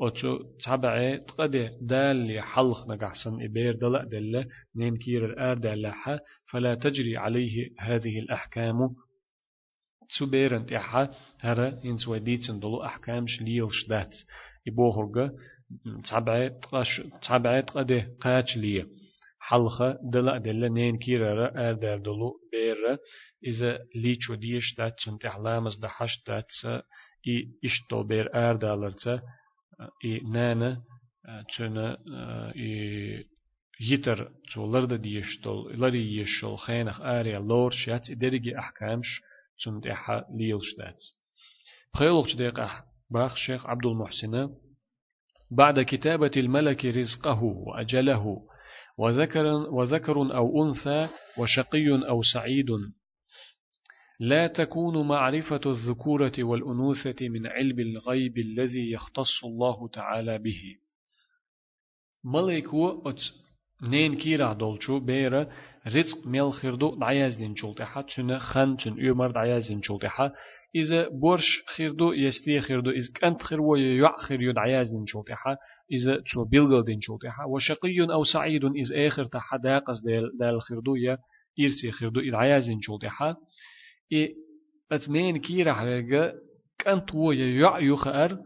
[0.02, 6.20] أتو تبعي تقدي دال حلق نقحسن إبير دلق دلة نين كير الآر دلحة
[6.52, 8.96] فلا تجري عليه هذه الأحكام.
[10.20, 11.10] تبيرن تحا
[11.42, 14.16] هرا إنس وديتن دلو أحكام شليل شدات.
[14.68, 15.30] إبوهرغ
[17.22, 18.86] تبعي تقدي قاتش ليه
[19.40, 22.98] حلخة دلأ دلا نين كيرا آر دار دلو بير
[23.48, 26.52] إذا ليچو ديش دات سنت إحلامز دحش دات
[27.28, 27.36] إي
[27.66, 29.22] إشتو بير آر دالرتا
[30.06, 30.82] إي نانا
[31.58, 31.98] تنا
[32.56, 33.26] إي
[33.82, 39.22] يتر تولرد ديشتول لري يشول خينخ آريا لور شات درجي أحكامش
[39.64, 41.04] سنت إحا ليلش دات
[41.94, 42.60] بخيلوش ديق
[43.10, 44.50] باخ شيخ عبد المحسن
[45.52, 48.48] بعد كتابة الملك رزقه وأجله
[48.98, 52.68] وذكر, وذكر أو أنثى وشقي أو سعيد
[54.20, 60.76] لا تكون معرفة الذكورة والأنوثة من علم الغيب الذي يختص الله تعالى به.
[62.24, 62.70] ملك
[63.06, 63.20] أت
[63.82, 65.48] نين كيرا دولشو بيرا
[65.88, 70.32] رزق ميل خيردو دعياز دين شولتحا تشنا خان تشن يومر دعياز دين شولتحا
[70.76, 75.58] إذا بورش خيردو يستي خيردو إذا كأنت خير ويع خير يد عياز دين شولتحا
[75.92, 80.02] إذا تشو بيلغل دين شولتحا وشقي أو سعيد إذا آخر تحا داقز
[80.40, 81.18] دال, خيردو يا
[81.60, 83.36] إرسي خيردو إذا عياز دين شولتحا
[84.14, 84.36] إي
[84.92, 86.34] أتنين كيرا حاجة
[86.80, 88.38] كانت ويع يخأر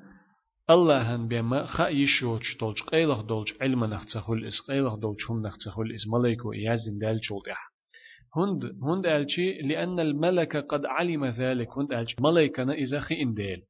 [0.69, 6.07] الله هن بما خايشوش دولج قيلخ دولج علم نختخل إس قيلخ دولج هم نختخل إس
[6.07, 7.71] ملايكو إيازن دال شولتح
[8.35, 13.61] هند هند ألشي لأن الملك قد علم ذلك هند ألشي ملايكنا إذا خي إنديل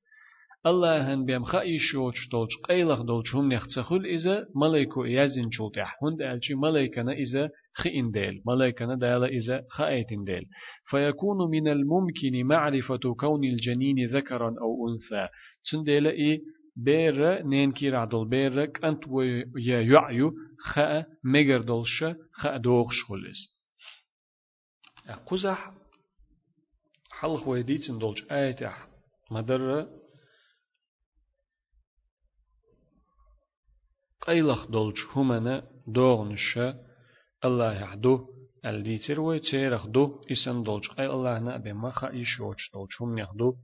[0.66, 6.56] الله هن بيم خايشوش دولج قيلخ دولج هم نختخل إذا ملايكو إيازن شولتح هند ألشي
[6.56, 10.46] ملايكنا إذا خي إنديل ملايكنا دال إذا خايت إنديل
[10.90, 15.28] فيكون من الممكن معرفة كون الجنين ذكرا أو أنثى.
[15.72, 16.40] تنديل إيه
[16.76, 20.32] بير نين كي رعدل بيرك أنت ويا يعيو.
[20.60, 23.60] خاء مجر دلش خاء دوغش خلص
[25.26, 25.74] قزح
[27.12, 28.24] حلق ويديتن دولش.
[28.32, 28.74] آية
[29.32, 29.88] مدر.
[34.22, 35.00] قيلخ دولش.
[35.16, 36.60] همنا دوغنش
[37.46, 38.28] الله يحدو
[38.66, 43.56] الديتر ويتيرخ دو إسن دولش قيل الله نأبي مخا إيشوش دولش هم يخدو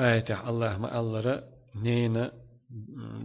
[0.00, 1.42] آية الله ما الله
[1.76, 2.32] نينا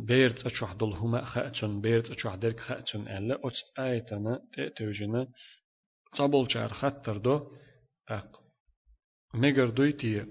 [0.08, 5.28] بيرت أشوح دل هما خأتون بيرت أشوح درك خأتون ألا أت آيتنا تأتوجنا
[6.18, 7.52] تابل شعر خطر دو
[8.10, 8.42] أق
[9.34, 10.26] مگر دويتي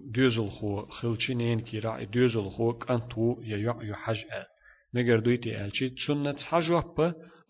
[0.00, 4.51] دوزل خو خلچي نين كي راعي دوزل خو كانتو يا يحجأ
[4.94, 6.36] مگر دويتي ألشي تسنة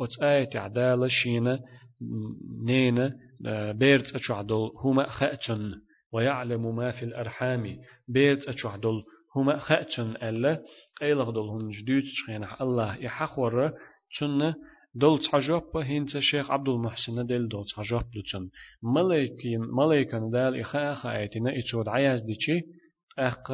[0.00, 1.60] أت آية عدالة شينا
[2.64, 3.16] نينا
[3.72, 5.82] بيرت أشوح دل هما خأتون
[6.12, 7.76] ويعلم ما في الأرحام.
[8.08, 9.02] بيت أشوح دول
[9.36, 10.62] هما خأتشن ألا
[11.02, 13.72] أيلغ دول هن جديد شخينح الله يحخور
[14.08, 14.54] شن
[14.94, 18.48] دول تحجوب هنت الشيخ عبد المحسن دل دول تحجوب دوتشن
[18.94, 22.60] ملايكين ملايكن دال إخاء خايتنا إتشود عياز ديشي
[23.18, 23.50] أخ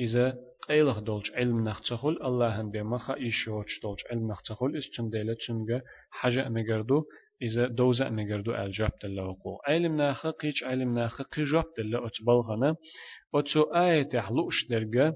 [0.00, 0.34] إذا
[0.70, 5.82] أيلغ دولش علم نختخل الله هم بما خا إيشوش دولش علم نختخل إستن ديلة شنجا
[6.10, 7.04] حاجة مجردو
[7.42, 12.76] إذا دوزة مجردو الجاب دل وقو علم ناخ قيش علم ناخ قيجاب دل أتبالغنا
[13.34, 15.14] أتسو آية تحلوش درجة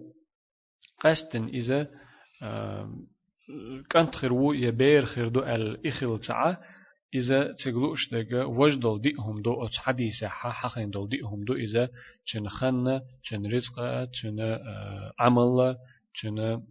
[1.00, 1.90] قستن إذا
[3.90, 6.56] كانت خيرو يبير خيردو الإخل تعا
[7.14, 11.88] إذا تقلوش دقا وجدل ديهم دو؟ أت حديثة حقين دل ديهم دو إذا
[12.32, 14.58] تن خنة تن رزقة تن
[15.18, 15.76] عمل
[16.22, 16.62] تن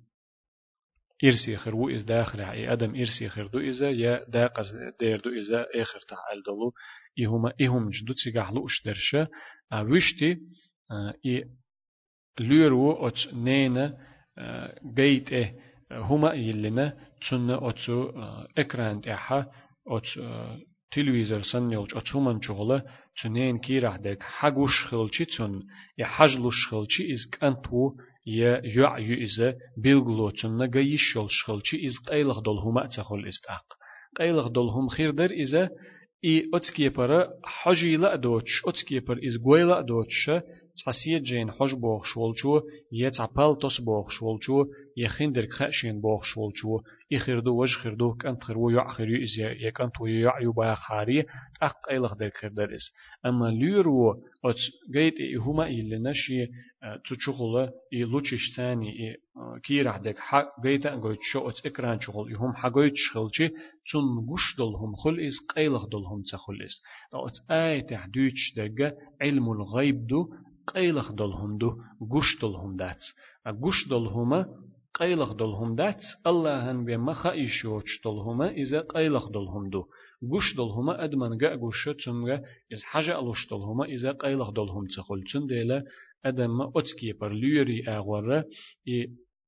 [1.24, 4.66] إرسي خير و إز داخل أي أدم إرسي خير دو إذا يا داقز
[5.00, 6.74] دير دو إذا آخر تعال دلو
[7.20, 9.28] إهما إهم جدو تيجح لوش درشة
[9.74, 10.38] وشتي
[11.26, 11.46] إي
[12.40, 13.98] لورو أت نينا
[14.96, 15.56] بيت إيه
[15.92, 18.12] هما يلنا تسنة أتسو
[18.58, 19.52] إكران إحا
[19.88, 20.08] أت
[20.92, 22.84] تلفزيون سنيلج أتومن شغلة
[23.24, 25.62] تنين كيرح دك حقوش خلشي تن
[25.98, 27.92] يحجلوش خلشي إز كانتو
[28.26, 33.66] يا يعي إذا بيلغلو تن نجيشول شخلشي إز قيلغ دولهما تخل استحق
[34.18, 35.70] قيلغ دولهم خير در إذا
[36.26, 40.32] إي أتكي برا حجي لا دوتش أتكي بر إز قويلا دوتش
[40.86, 41.76] تحسية جين حج
[45.00, 46.80] بوغ شولچو يتعبال توس بوغ شولچو يخندر خشين بوغ شولچو
[47.12, 51.26] يخردو وج خردو كانت خرو يع خريو إز يكانت ويع يبا خاري
[51.60, 52.92] تحق إلغ در خردر إز.
[53.26, 54.56] أما ليرو أت
[54.94, 56.48] جيت هما إلي نشي
[57.10, 59.18] تشغل إي لوتشش تاني إي
[59.64, 63.48] كيرح دك حق جيت أنجويت شو أت إكران شغل يهم حقويت شغلشي
[63.92, 66.82] تون غش دلهم خل إز قيلغ دلهم تخل إز.
[67.14, 70.30] أت آية تحديش دقة علم الغيب دو
[70.68, 71.70] قيلخ دلهم دو
[72.14, 73.02] غش دلهم دات
[73.48, 74.46] غش دلهما
[75.00, 79.86] قيلخ دلهم دات الله هن بما خايشوش دلهما إذا قيلخ دلهم دو
[80.32, 82.42] غش دلهما أدمن غا غش تمغا
[82.72, 85.84] إذ حاجة ألوش دلهما إذا قيلخ دلهم تخل تنديلا
[86.26, 88.44] أدم أتكي بر ليري أغورا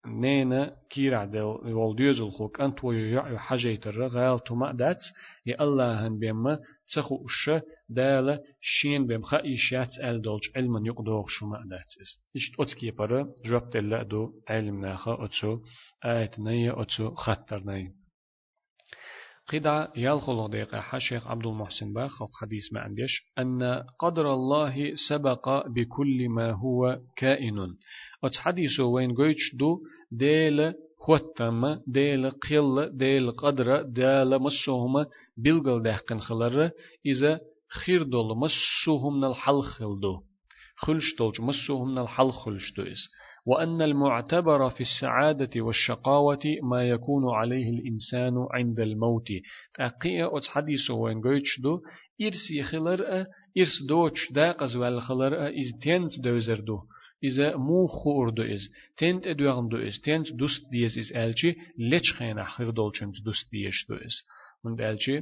[0.06, 5.04] نينا كيرع دل والديوز الخوك أنت ويعي حاجة الرغال تما دات
[5.46, 6.60] يا الله هن بيما
[6.96, 11.92] تخو أش دال شين بيم خا إشيات أل دولج علما يقدوغ شما دات
[12.36, 15.60] إيش أتكي برا جواب دل دو علم ناخا أتسو
[16.06, 18.02] آيت نية أتسو خطر نية
[19.52, 23.24] قدع يالخل دقيقة شيخ عبد المحسن باخ حديث ما عنديش.
[23.40, 27.58] أن قدر الله سبق بكل ما هو كائن.
[28.24, 29.80] أت حديثو وين قويتش دو
[30.12, 35.06] ديل خوتم ديل قل ديل قدر ديل مسوهم
[35.38, 36.72] بلغل دهقن خلر
[37.06, 40.22] إذا خير دول مسوهم نالحل خلدو
[40.76, 43.10] خلش دولج مسوهم نالحل خلش دو إز
[43.46, 49.28] وأن المعتبر في السعادة والشقاوة ما يكون عليه الإنسان عند الموت
[49.74, 51.82] تأقية أتس حديث وين قويتش دو
[52.22, 53.26] إرس يخلر
[53.58, 56.80] إرس دوش داقز والخلر إز تينت دوزر دو
[57.25, 62.07] إذا مو خور دو إز تنت أدوغن دو إز تنت دوست ديز إز ألشي لچ
[62.19, 64.15] خين أخير دولشنت دوست ديش دو إز
[64.65, 65.21] من ألشي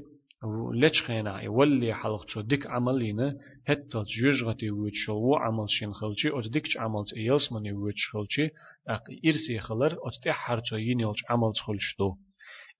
[0.83, 3.37] لچ خينا يولي حلق تو ديك عملينا
[3.69, 8.51] هتل جوجغتي ويتشل و عمل شين خلچي او ديك عمل يلس من ويتش خلچي
[8.89, 12.11] اق إرسي خلر او تي حرچو ينيلچ عمل خلچتو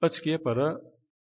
[0.03, 0.79] اتكي برا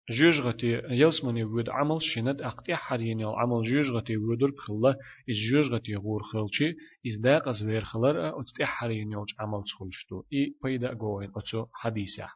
[0.09, 4.89] جوجغتي يلس من ود عمل شينت أقتي حرينيل عمل جوجغتي ودر خلا
[5.29, 6.75] إز جوجغتي غور خلچي
[7.07, 12.29] إز داق از وير خلر أو تي حرينيلچ عمل خلچتو إي پيدا گوين أو حديثة.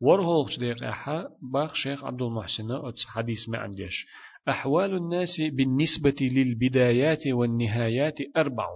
[0.00, 2.68] ورهوغش دقيقة باخ شيخ عبد المحسن
[3.06, 4.06] حديث ما عنديش
[4.48, 8.66] أحوال الناس بالنسبة للبدايات والنهايات أربع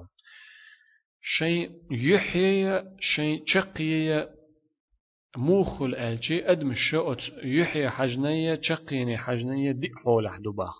[1.22, 4.28] شيء يحيي شيء شقي
[5.36, 10.74] موخل الألشي أدم الشؤت يحيي حجنية شقيني حجنية دي حول باخ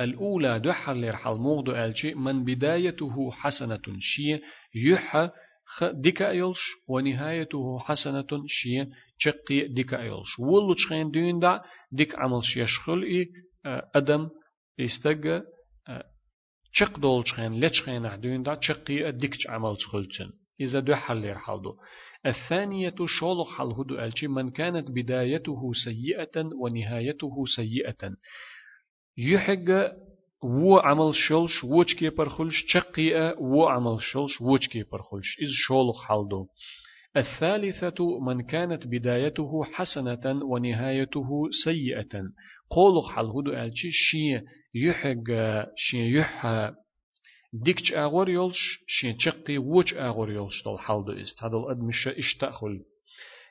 [0.00, 4.40] الأولى دحر لرحل موغدو ألشي من بدايته حسنة شي
[4.74, 5.30] يحى
[5.82, 8.86] ديكا أيلش ونهايته حسنة شيء
[9.18, 10.38] شقي ديكا أيلش.
[10.38, 11.62] ولو تشخين دين دا
[11.92, 13.26] ديك عمل يشخل إي
[13.94, 14.28] أدم
[14.78, 15.40] يستجى
[16.72, 21.76] شق دول تشخين لتشخين دين دا شقي ديك عمل تخلتن إذا دو حل يرحلدو
[22.26, 28.12] الثانية شولق حل هدو ألشي من كانت بدايته سيئة ونهايته سيئة.
[29.18, 29.68] يحق
[30.42, 36.04] و عمل شلش وچ كي برخلش چقيا و عمل شلش وچ كي برخلش إذ شولخ
[36.08, 36.46] حلدو.
[37.16, 41.28] الثالثة من كانت بدايته حسنة ونهايته
[41.64, 42.22] سيئة.
[42.70, 44.40] قولخ حل هدو ألشي شي
[44.74, 45.28] يحق
[45.76, 46.46] شي يح
[47.52, 51.44] ديكش أغور يولش شي چقي وچ أغور يولش دول حلدو إست.
[51.44, 52.80] هذا الأدمش اشتأخل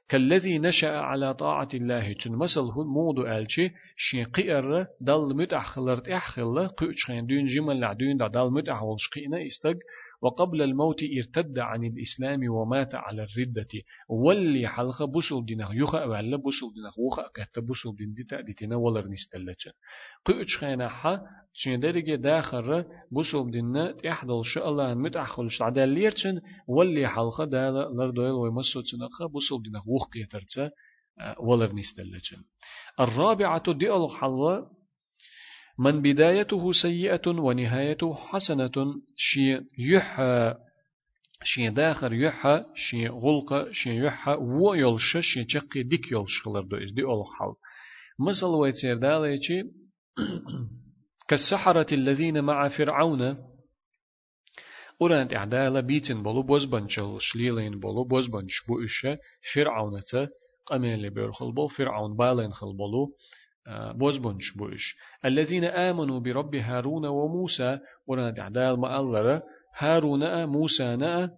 [0.09, 6.67] كالذي نشأ على طاعة الله تن مثل هو مودو ألشي شي قير دل متأخلرت أحخل
[6.67, 9.77] قيوشخين دون جمل لعدون دل متأحولش قينا إستق.
[10.21, 13.67] وقبل الموت ارتد عن الإسلام ومات على الردة.
[14.09, 19.07] واللي حلقة بسول دينه يخا ولا بسول دينه وخا كهت بسول دين ديتا ديتنا ولر
[19.07, 19.69] نستلتش
[20.25, 21.21] قيوش خينا حا
[21.57, 28.31] شين درجة داخل بسول دينه تحدل شاء الله متأخلش عدال ليرتشن واللي حلقة دال لردويل
[28.31, 30.59] ويمسو تنخا بسول دينه وخ قيترتش
[31.39, 32.35] ولر نستلتش
[32.99, 34.71] الرابعة دي الحلوة
[35.79, 38.71] من بدايته سيئة ونهايته حسنة
[39.15, 40.21] شي يح
[41.43, 47.03] شي داخر يح شي غلق شي يح ويلش شي تشقي ديك يلش خلر دو دي
[47.03, 47.53] أول حال
[48.27, 49.63] مثل ويتسير داليتي
[51.27, 53.37] كالسحرة الذين مع فرعون.
[55.01, 59.17] أورانت إعدالة بيتن بولو بوزبنشل شليلين بولو بوزبنش بو إشة
[59.53, 60.01] فرعون
[60.65, 63.11] قميل بيرخل بو فرعون بالين خل بولو
[63.93, 64.95] بوزبنش بوش
[65.25, 69.41] الذين آمنوا برب هارون وموسى ورنا دعدال ما
[69.77, 71.31] هارون موسى نا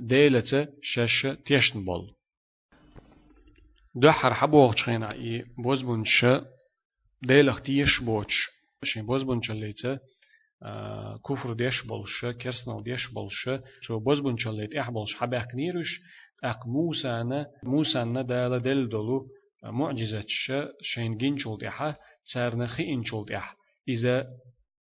[0.00, 2.14] ديلة شش تيشن بول
[3.94, 6.26] دو حر حبوغ اي بوزبنش
[7.22, 9.98] ديلخ تيش بوش شين بوزبنش الليته
[11.28, 13.48] كفر ديش بولش كرسنال ديش بولش
[13.80, 16.00] شو بوزبنش الليت اح بولش حباك نيرش
[16.44, 19.26] اق موسى نا موسى نا دالا دل دولو
[19.64, 20.24] معجزة
[20.82, 23.56] شين جنشولت إحا تسارنخي إنشولت إح
[23.88, 24.26] إذا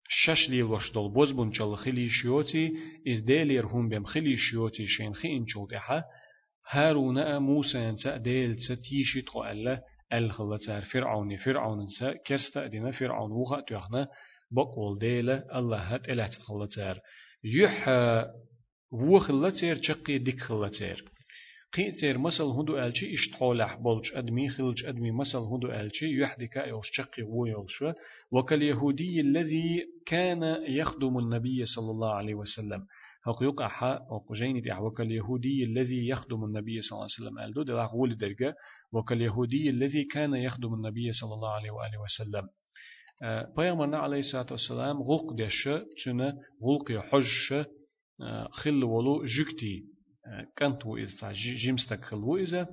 [0.09, 2.73] شش ليل وش دول بوز بنشل خلي شيوتي
[3.09, 6.03] إز ديلير هم بيم خلي شيوتي شين خي إنشولت إحا
[6.71, 9.23] هارون موسى ينسى ديل تيشي
[10.13, 14.09] الخلتار فرعون فرعون سا كرستا دينا فرعون وغا تيخنا
[14.51, 17.01] بقول ديلا الله هات إلات خلتار
[17.45, 17.89] يح
[18.93, 21.03] وخلتار چقي ديك خلتار
[21.73, 27.23] قيتير مسل هدو ألشي اشتحولح بولش أدمي خلج أدمي مسل هدو ألشي يحدك أيوش شقي
[27.23, 27.85] ويوش
[28.31, 32.87] وكاليهودي الذي كان يخدم النبي صلى الله عليه وسلم
[33.27, 37.39] هق يقع وقجين دي وكاليهودي الذي يخدم النبي صلى الله عليه وسلم.
[37.39, 38.55] قال دو دلاغ ول درجة
[38.93, 42.49] وكاليهودي الذي كان يخدم النبي صلى الله عليه وآله وسلم.
[43.57, 45.69] بيامرنا عليه الصلاة والسلام غلق دش
[46.05, 47.65] تنا غلق يحج
[48.51, 49.85] خل ولو جكتي
[50.57, 52.69] كانت وإذا جيمستك خل وإذا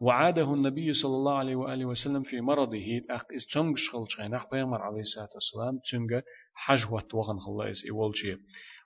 [0.00, 3.00] وعاده النبي صلى الله عليه وآله وسلم في مرضه.
[3.10, 6.22] أخ إز تنجش خلشين أخ بيامر عليه الصلاة والسلام تنجا
[6.54, 8.36] حجوة وغن خلاص إيوالشي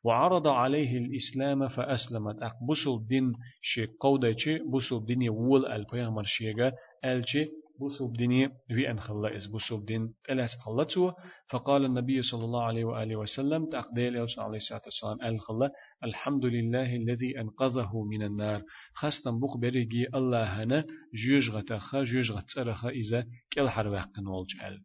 [0.05, 2.43] وعرض عليه الإسلام فأسلمت.
[2.43, 4.37] أخ بسل دين شي قودة
[4.73, 6.73] بسل دين يول البيامر شيغا
[7.05, 7.45] ألشي
[7.81, 11.13] بوسوب ديني في أن خلا إز بوسوب دين ألا خلتوا
[11.51, 15.71] فقال النبي صلى الله عليه وآله وسلم تقديل عليه الصلاة والسلام الخلا
[16.05, 18.63] الحمد لله الذي أنقذه من النار.
[18.95, 24.81] خاصة بوق بريجي الله هنا جوج غتخا جوج غتسرخا إذا كل حرواق والجعل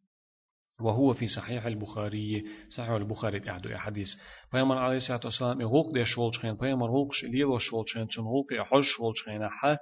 [0.82, 2.44] وهو في صحيح البخاري
[2.78, 4.08] صحيح البخاري أحد حديث
[4.54, 9.48] بيامر عليه الصلاة والسلام يغوق دي شولشخين بيامر غوق ليلو شولشخين تون غوق يحج شولشخين
[9.50, 9.78] حا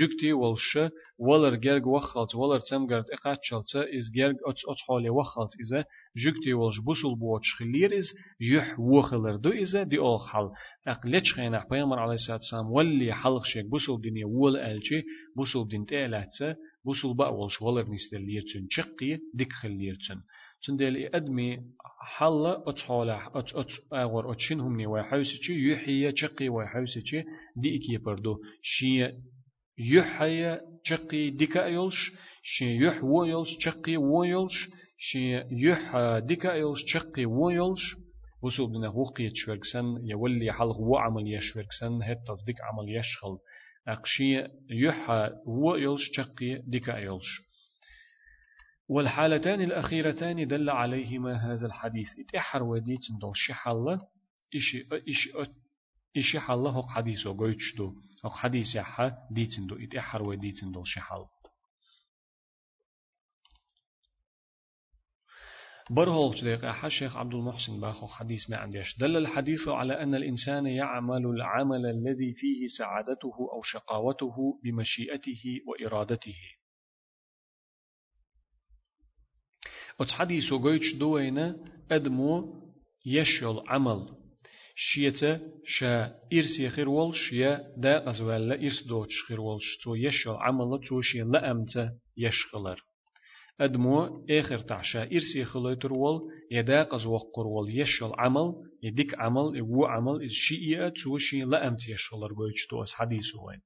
[0.00, 0.78] جكتي ولش
[1.18, 5.84] ولر جرج وخلت ولر تمجرت إقاتشلت إز جرج أتس أتحولي وخلت إذا
[6.26, 8.06] جكتي ولش بوسل بوتش خلير إز
[8.40, 10.48] يح وخلر دو إذا دي أول حل.
[10.88, 15.02] أقلتش خينا بيامر عليه الصلاة والسلام ولي حلق شيك بوسل دنيا ول ألشي
[15.36, 20.20] بوسل دين تألاتsa بوسل بقى ولش ولر نستر ليرتن شقي ديك خليرتن
[20.66, 21.58] تندل أدمي
[22.16, 27.24] حل أتحولا أت أت أغور أتشنهم ني وحوسچي يحيى شقي وحوسچي
[27.56, 28.36] دي إكي بردو.
[28.62, 29.08] شي
[29.78, 32.12] يحيى شقي ديكا يولش
[32.42, 34.68] شي يح ويولش شقي ويولش
[34.98, 37.96] شي يح ديكا يولش شقي ويولش
[38.42, 43.38] وصل بنا وقيت شوركسن يولي حلق وعمل يشوركسن هت تصديق عمل يشغل.
[43.88, 47.40] أقشي يح ويولش شقي ديكا يولش
[48.88, 54.00] والحالتان الأخيرتان دل عليهما هذا الحديث اتحر وديت دو شحالة
[54.54, 55.30] إشي إشي
[56.16, 60.84] إشي حالة هو حديث وقويتش دو هو حديث يحا ديتن دو اتحر وديتن دو
[65.90, 68.98] شحال برهولش دقيقة الشيخ عبد المحسن باخو حديث ما عنديش.
[68.98, 76.38] دل الحديث على أن الإنسان يعمل العمل الذي فيه سعادته أو شقاوته بمشيئته وإرادته.
[80.00, 81.56] وتس حديث وقويتش دوينة
[81.90, 82.62] أدمو
[83.06, 84.08] يشل عمل.
[84.74, 89.78] شيتا شا إرسي خير والش يا دا غزوالا إرس دوتش خير والش.
[89.84, 92.89] تو يشل عمل تو شي لأمت يشغلر
[93.60, 95.02] أدمو آخر تعشا.
[95.02, 101.42] إرسي خليتر وال يدا قزوق وال يشل عمل يديك عمل يو عمل الشيئة تو شي
[101.42, 103.60] لأمت يشغلر قويتش تو حديث وين.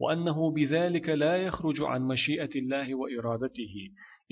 [0.00, 3.74] وأنه بذلك لا يخرج عن مشيئة الله وإرادته.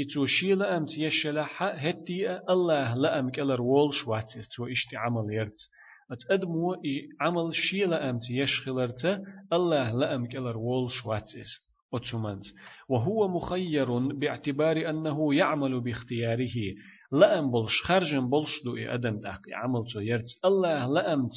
[0.00, 5.70] إتو شي لأم تيشلح هتي الله لأم كالر وولش واتس تو إشتي عمل يرتس
[6.12, 6.74] أتأدمو
[7.20, 12.44] عمل شي لأم تيشخلرت الله لأم كالر وولش واتس أتسمنت
[12.88, 16.56] وهو مخير باعتبار أنه يعمل باختياره.
[17.12, 20.40] لأم بلش خرجن بلش دو أدم تحقي عمل تو يرتس.
[20.44, 21.32] الله لأمت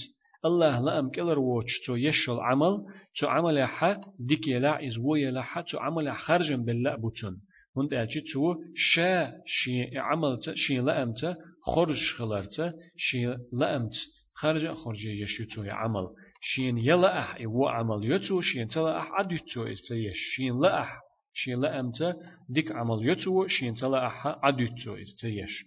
[0.45, 2.73] الله لأم كلر ووش تو يشل عمل
[3.19, 7.41] تو عمل حا ديك يلا إز ويلا حا تو عمل خرجن بالله بوتون.
[7.77, 13.95] هند أجي تو شا شي عملت شي لأمت خرج خلرت شي لأمت.
[14.33, 16.07] خرج خرج يشتو عمل.
[16.47, 21.01] شين يلا أح يو عمل يتو شين تلا أح عد يتو استيش شين لا أح
[21.33, 22.15] شين لأمت
[22.49, 25.65] ديك عمل يتو شين تلا أح عد يتو استيش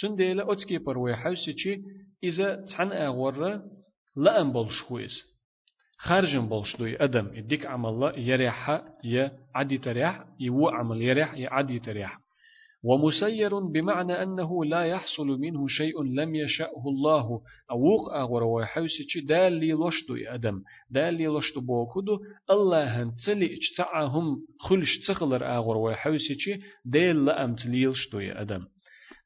[0.00, 1.82] تنديلا أتكي بروي حوسي
[2.24, 3.62] إذا تحن أغورة
[4.16, 5.22] لأم بولش خويز
[5.98, 11.78] خارجن بولش دوي أدم يديك عمل يريح يا عدي تريح يو عمل يريح يا عدي
[11.78, 12.18] تريح
[12.82, 17.40] ومسير بمعنى أنه لا يحصل منه شيء لم يشأه الله.
[17.70, 22.18] أوق أغور ويحوسي دال لي لشتو أدم دال لي لشتو بوكدو
[22.50, 28.64] الله هنتلي اجتعهم خلش تغلر أغور ويحوسي دال لأم تليلشتو أدم.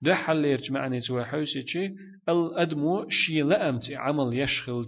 [0.03, 1.65] ده حل يرجمعني تو حوسي
[2.29, 4.85] الأدمو شي لأمت عمل يشخل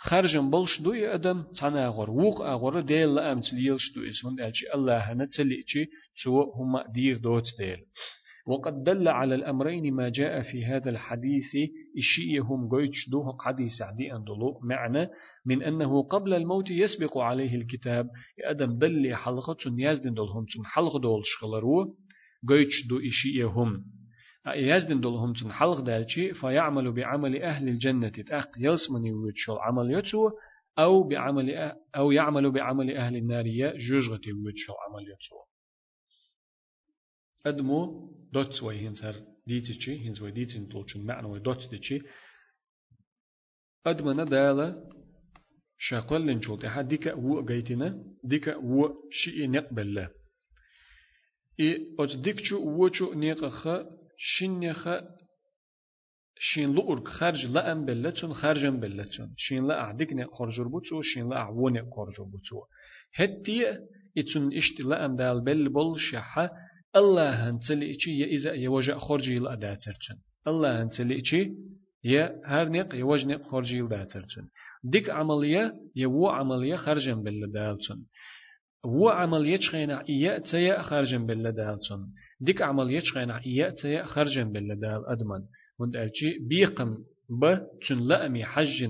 [0.00, 5.12] خرجن بلش دوي أدم تانا غور ووق أغور ديل لأمت ليلش دوي سون ألشي الله
[5.12, 5.62] نتسلي
[6.24, 7.78] تو هما دير دوت ديل.
[8.46, 11.50] وقد دل على الأمرين ما جاء في هذا الحديث
[11.98, 15.08] إشيهم قويتش دوه حديث عدي أندلو معنى
[15.46, 18.10] من أنه قبل الموت يسبق عليه الكتاب.
[18.44, 21.94] أدم دل حلقة يزدن دولهم حلقة دول شغلرو
[22.48, 23.84] قويتش دو إشيهم
[24.54, 30.30] يزدن دولهم تن حلق دالشي فيعمل بعمل أهل الجنة تأق يلسمني ويتشل عمل يتسو
[30.78, 33.44] أو بعمل أه أو يعمل بعمل أهل النار
[33.76, 35.48] جوجغتي ويتشل عمل يتسو
[37.46, 39.14] أدمو دوت وي هنسر
[39.46, 42.00] ديتشي هنس ديتن طولشن معنى وي دوت ديتشي.
[43.86, 44.88] أدمنا دالة
[45.78, 50.10] شاقل لنشوت إحا ديكا و جيتنا ديكا و شيء نقبل له.
[51.60, 53.68] إي أت ديكشو وچو نيقخ
[54.18, 54.88] شنيخ
[56.40, 61.28] شين لؤرك خارج لا أم بلتون خارجم بلتون شين لا أعدك نق خرجر بوتو شين
[61.28, 62.62] لا أعوني خرجر بوتو
[63.14, 63.64] هتي
[64.18, 66.50] إتون إشت لا أم دال بل بول شحة
[66.96, 71.50] الله هنتلي إشي يا إذا يوجع خرجي لا داترتون الله هنتلي إشي
[72.04, 74.48] يا هر نق يوجع نق خرجي لا داترتون
[74.84, 78.04] ديك عملية يو عملية خرجم بل دالتون
[78.84, 84.78] و عملية شخينا إيا تيا خرجم بل دالتون ديك عملية شخينا إيا تيا خرجم بل
[84.80, 85.46] دال أدمن.
[85.80, 86.96] وند ألشي بيقم
[87.40, 87.58] ب
[87.88, 88.84] تن لأمي حج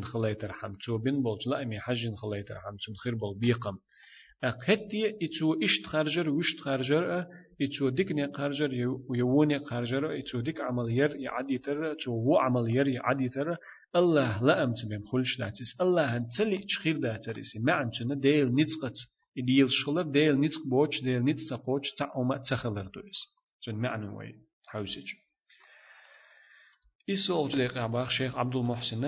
[0.45, 2.07] رحم تو بن بول لأمي حج
[2.51, 3.76] رحم تن خير بول بيقم.
[4.45, 7.26] أقهتي إتو إشت خارجر وشت خارجر
[7.62, 8.72] إتو ديك ني خارجر
[9.14, 13.57] يوني خارجر إتو ديك عملير يعدي تر تو هو عملير يعدي تر
[13.97, 15.80] الله لا أمت بهم خلش داتس.
[15.80, 18.99] الله هنتلي تخير داترس معنى تن ديل نتقت
[19.43, 23.18] ديل شخلر ديل نتق بوش ديل نتق بوش تا أما تخلر دوس
[23.64, 24.34] تن معنى وي
[24.66, 25.09] حوسج
[27.11, 29.05] إسول جليق عباق شيخ عبد المحسن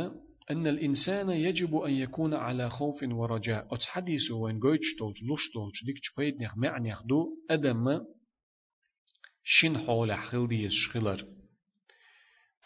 [0.51, 3.75] أن الإنسان يجب أن يكون على خوف ورجاء.
[3.75, 7.27] أتحديث وين قويتش تولج لوش تولج ديك تبيد نخ معني خدو.
[7.51, 8.01] أدم
[9.45, 11.27] شين حول خلديش خلر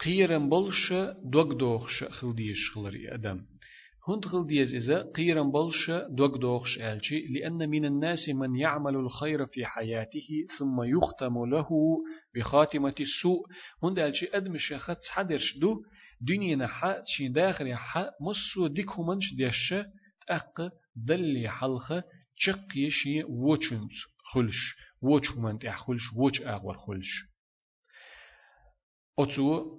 [0.05, 0.93] قيرن بلش
[1.25, 3.47] دوغ دوغش خلديش خلر أدم.
[4.09, 9.47] هند خل ديز إذا قيرا بلش دوغ دوغش ألشي لأن من الناس من يعمل الخير
[9.47, 10.29] في حياته
[10.59, 11.69] ثم يختم له
[12.37, 13.47] بخاتمة السوء.
[13.83, 15.83] هند ألشي أدمش خط حدرش دو
[16.21, 19.75] دنيا نحا شين داخل يحا مصو ديك منش ديش
[20.27, 21.93] تأق دل حلخ
[22.37, 23.93] چقي شي وچنت
[24.33, 27.13] خلش وچ همانت اخلش وچ أغور خلش.
[29.19, 29.79] أتو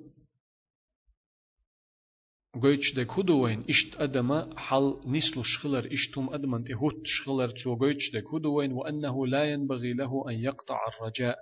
[2.95, 7.77] de kudowen isht adama hal nislu shkhlar ishtum adman tehut shkhlar تو
[8.29, 11.35] kudowen wa annahu la yanbaghi lahu an yaqta' ar-raja'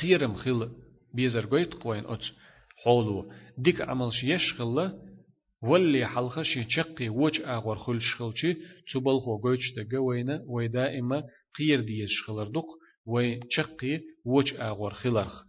[0.00, 0.70] قيرم خل
[1.14, 2.24] بيزر goit qoin ot
[2.84, 5.08] حولو ديك عمل شيش خلا
[5.62, 8.54] واللي حلقة شي تشقي وج أغور خل شخلشي
[8.92, 11.22] تبل خو goich de goyna ويدائما
[11.58, 12.66] قير ديش خلر دق
[13.06, 15.44] وي تشقي وج أغور خلرخ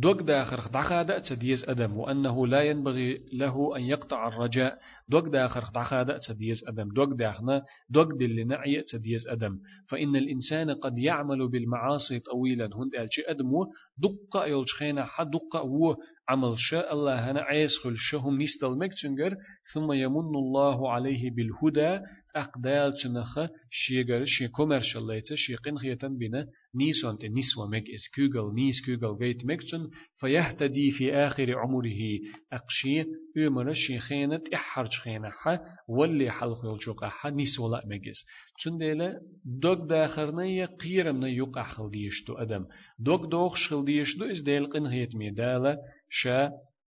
[0.00, 4.78] دوك داخر دعخادة تديز أدم وأنه لا ينبغي له أن يقطع الرجاء.
[5.08, 6.88] دوك داخر دعخادة تديز أدم.
[6.88, 9.58] دوك داخنا دوك دل نعي تديز أدم.
[9.88, 12.64] فإن الإنسان قد يعمل بالمعاصي طويلا.
[12.64, 13.66] هند ألشي أدمو
[13.98, 15.96] دقة يلشخينا حدقة هو
[16.28, 19.36] عمل شاء الله هنا عيس خل شهم نستل مكتنجر
[19.74, 22.00] ثم يمن الله عليه بالهدى
[22.36, 23.38] أقدال تنخ
[23.70, 29.46] شيغر شي كوميرشال ليتا شي قنخيتن بنا نيسون نسوة مك إس كوغل نيس كوغل جيت
[29.46, 32.00] مكتن فيهتدي في آخر عمره.
[32.52, 33.04] أقشي
[33.38, 35.58] أمر شي خينة إحرج خينة حا
[35.88, 38.18] واللي حلق يلشوق حا نسوة لا مكس
[38.64, 42.64] تنديلا دوك داخرنا قيرمنا يقع خلديشتو أدم.
[42.98, 45.76] دوك دوخ خلديشتو إز ديل قنخيت ميدالا
[46.20, 46.38] شا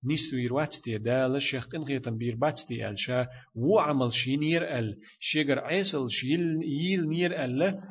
[0.05, 4.87] نسوير واتتي دال شيخ قن بير باتتي ال شا و عمل شي نير ال
[5.19, 7.81] شيغر عيسل شيل يل نير ال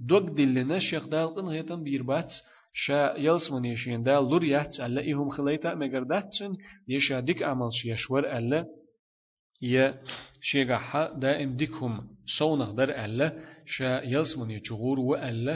[0.00, 1.28] دوك دلنا شيخ دال
[1.68, 2.32] قن بير بات.
[2.72, 6.52] شا يلس من يشين دال لور يات ال ايهم خليتا مگر داتن
[6.88, 8.66] يشا ديك عمل شي شور ال
[9.62, 9.98] يا
[10.40, 12.08] شيغا دائم ديكهم
[12.38, 13.18] صونخ در ال
[13.66, 15.46] شا يلس من يچغور و ال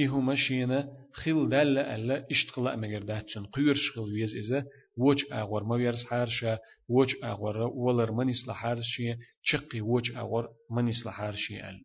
[0.00, 4.64] إهو مشينا خيل دل ألا اشتغل أمجر داتشن قير شغل ويز إذا
[4.96, 6.58] وش أغور ما ويرس حارشة
[6.88, 11.82] وش أغور ولر من يصلح حارشة شقي وش أغور من يصلح حارشة أل.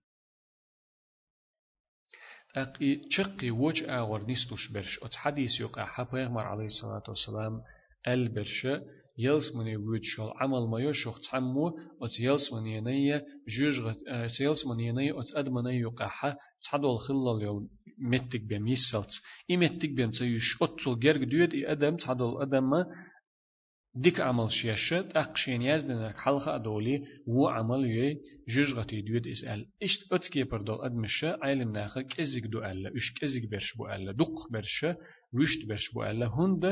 [2.55, 4.99] أقي شقي وش أغور نستوش برش.
[5.03, 7.61] أت حديث يقع حبيغمر عليه الصلاة والسلام
[8.07, 8.81] أل برشة
[9.18, 11.68] يلس من يود شال عمل ما يشوخ تعمو
[12.01, 16.38] أت يلس من ينية جوج أت يلس من ينية أت أد من يقحة
[16.72, 19.09] تعدل خلال يوم متك بيم يسلت
[19.49, 22.72] إي متك بيم تيش أتل جرج ديود إي أدم تعدل أدم
[23.95, 28.17] ديك عمل شيشت أقشين يزدنك حلقة أدولي و عمل يي
[28.49, 29.65] جوجغتي ديود إسأل.
[29.83, 34.51] إشت أتكي بردول أدمشة عيلم ناخا كزيك دو ألا إش كزيك برش بو ألا دق
[34.51, 34.97] برشة
[35.33, 36.65] وشت برش بو ألا هند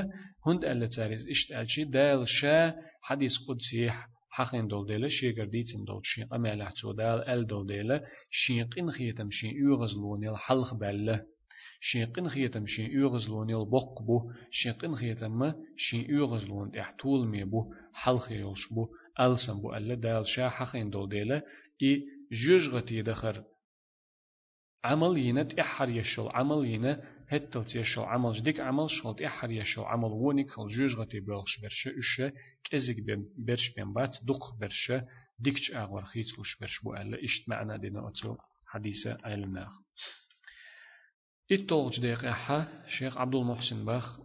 [0.47, 3.91] هند ألا تاريز إشت ألشي دال شا حديث قدسي
[4.29, 8.91] حقين دول ديلا شيغر ديتن دول شين أما لحتو دال أل دول ديلا شين قين
[8.91, 11.25] خيتم شين يغزلون الحلق بألا.
[11.85, 18.67] شيقن خيتم شين يغزلون البق بو شيقن خيتم شين يغزلون احتول مي بو حلق يلش
[18.71, 18.87] بو
[19.19, 21.41] ألسن بو ألا دال شا حقين دول ديلا
[21.81, 23.43] إي جوجغتي دخر.
[24.83, 30.11] عمل ينا تأحر يشل عمل ينا هتل تيشل عمل جديك عمل شل تأحر يشل عمل
[30.11, 32.95] ونك خل جوج غتي بلش برشة إشة كزك
[33.37, 35.01] برش بين بات دق برشة
[35.39, 39.71] ديكش أغور خيت لش برش بو ألا إشت معنا دينا أتو حديثة أيلناخ
[41.51, 44.19] إتولج ديق أحا شيخ عبد المحسن باخ.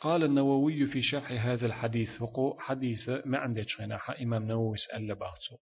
[0.00, 5.56] قال النووي في شرح هذا الحديث وقو حديث ما عندي شغنا إمام نووي سأل باختو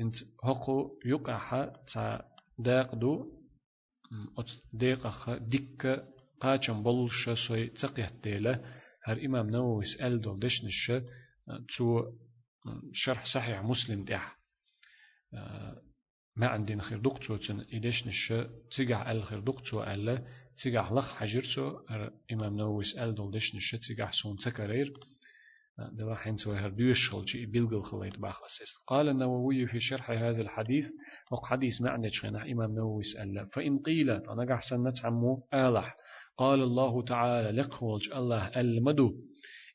[0.00, 0.14] انت
[0.44, 1.64] هقو يقع
[1.94, 2.22] تا
[2.58, 3.32] داقدو
[4.38, 5.86] أت ديقخ ديك
[6.40, 8.64] قاچم بلش سوي تقيه ديلا
[9.04, 10.92] هر إمام نووي سأل دول دشنش
[11.76, 12.02] تو
[12.92, 14.36] شرح صحيح مسلم ديح.
[16.36, 18.32] ما عندنا خير دكتور تن إدش نش
[18.76, 20.22] تيجع أل خير دكتور ألا
[20.62, 21.78] تيجع لخ حجرتو
[22.32, 24.92] إمام نووي سأل دول دش نش تيجع سون تكرير.
[25.92, 30.84] دلا حين سوى هردوش خلجي بيلغل خليت باخسس قال النووي في شرح هذا الحديث
[31.32, 35.96] وق حديث معنى شخنا إمام نووي سأل فإن قيل أنا قح سنة عمو آلح.
[36.38, 39.12] قال الله تعالى لقولج الله المدو.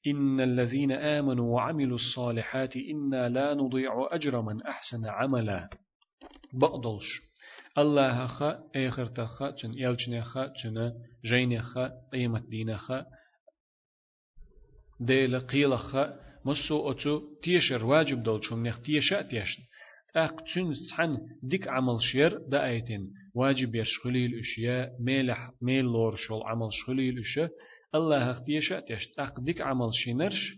[0.07, 5.69] إن الذين آمنوا وعملوا الصالحات إنا لا نضيع أجر من أحسن عملا.
[6.53, 7.21] بقدلش.
[7.77, 10.91] الله خا آخر تخا جن يلجن خا جن
[11.25, 13.05] جين خا قيمة دين خا
[14.99, 19.63] ديل قيل خا مسو أتو تيشر واجب دول شم نخ تيشأ تيشن.
[20.15, 26.67] أق تن تحن ديك عمل شير دايتين واجب يشغلي الأشياء ميلح ميل لور شول عمل
[26.71, 27.49] شغلي الأشياء
[27.95, 30.57] الله اختيشا تيش أق ديك عمل شينرش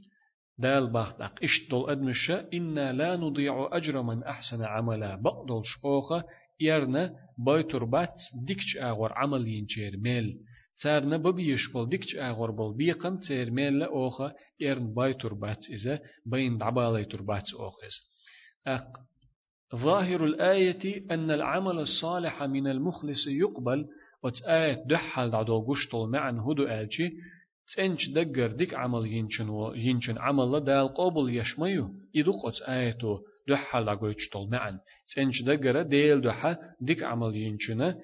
[0.57, 5.15] دال باخت أق إشتول أدمشا إنا لا نضيع أجر من أحسن عملا.
[5.15, 6.23] بقدل شقوخة
[6.59, 8.15] يرنا بايتر بات
[8.47, 10.37] ديكش أغور عمل ينجير ميل.
[10.83, 16.57] تارنا ببيش بول ديكش أغور بول بيقن تير ميل لأوخة يرن بايتر بات إذا بين
[16.57, 17.95] دعبالي تربات أوخز.
[18.67, 18.87] أق
[19.75, 23.85] ظاهر الآية أن العمل الصالح من المخلص يقبل
[24.23, 27.09] وتآية دحل دعدو قشطل معن هدو آلشي
[27.75, 33.81] تنش دقر ديك عمل ينشن و ينشن عمل دال قبل يشميو يدق ات آيتو دحا
[33.81, 34.79] لاغويتش طول معن
[35.15, 37.95] تنش دقر ديل دحا ديك عمل ينشن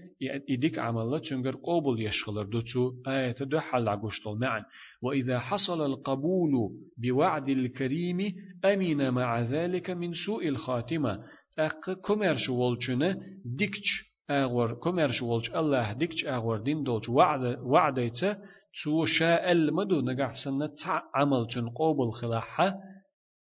[0.50, 4.64] يديك عمل تنقر قبل يشغلر دوتو آيت دحا لاغوش طول معن
[5.02, 6.52] وإذا حصل القبول
[6.98, 8.20] بوعد الكريم
[8.66, 11.20] أمين مع ذلك من سوء الخاتمة
[11.60, 18.38] أق كوميرش والچنه ديكش أغور كوميرش والچ الله ديكش أغور دين دولچ وعد وعديته
[18.84, 22.76] تو شاء المدو نجح سنة تع عمل تن قوبل خلاحة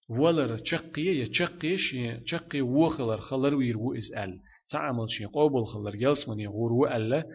[0.10, 6.74] ولر تشقية يتشقيش تشقي وخلر خلر وير وإسأل تعمل شي قوبل خلر جلس من يغور
[6.74, 7.26] وألا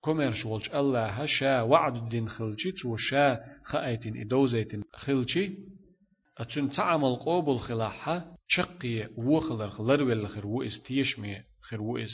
[0.00, 5.54] كوميرش ولش الله شا وعد الدين خلشي تو شا خايتين إدوزيتين خلشي
[6.38, 12.10] أتون تعمل قوبل خلاحة تشقي وخلر خلر وير خير وإس تيشمي خير وإس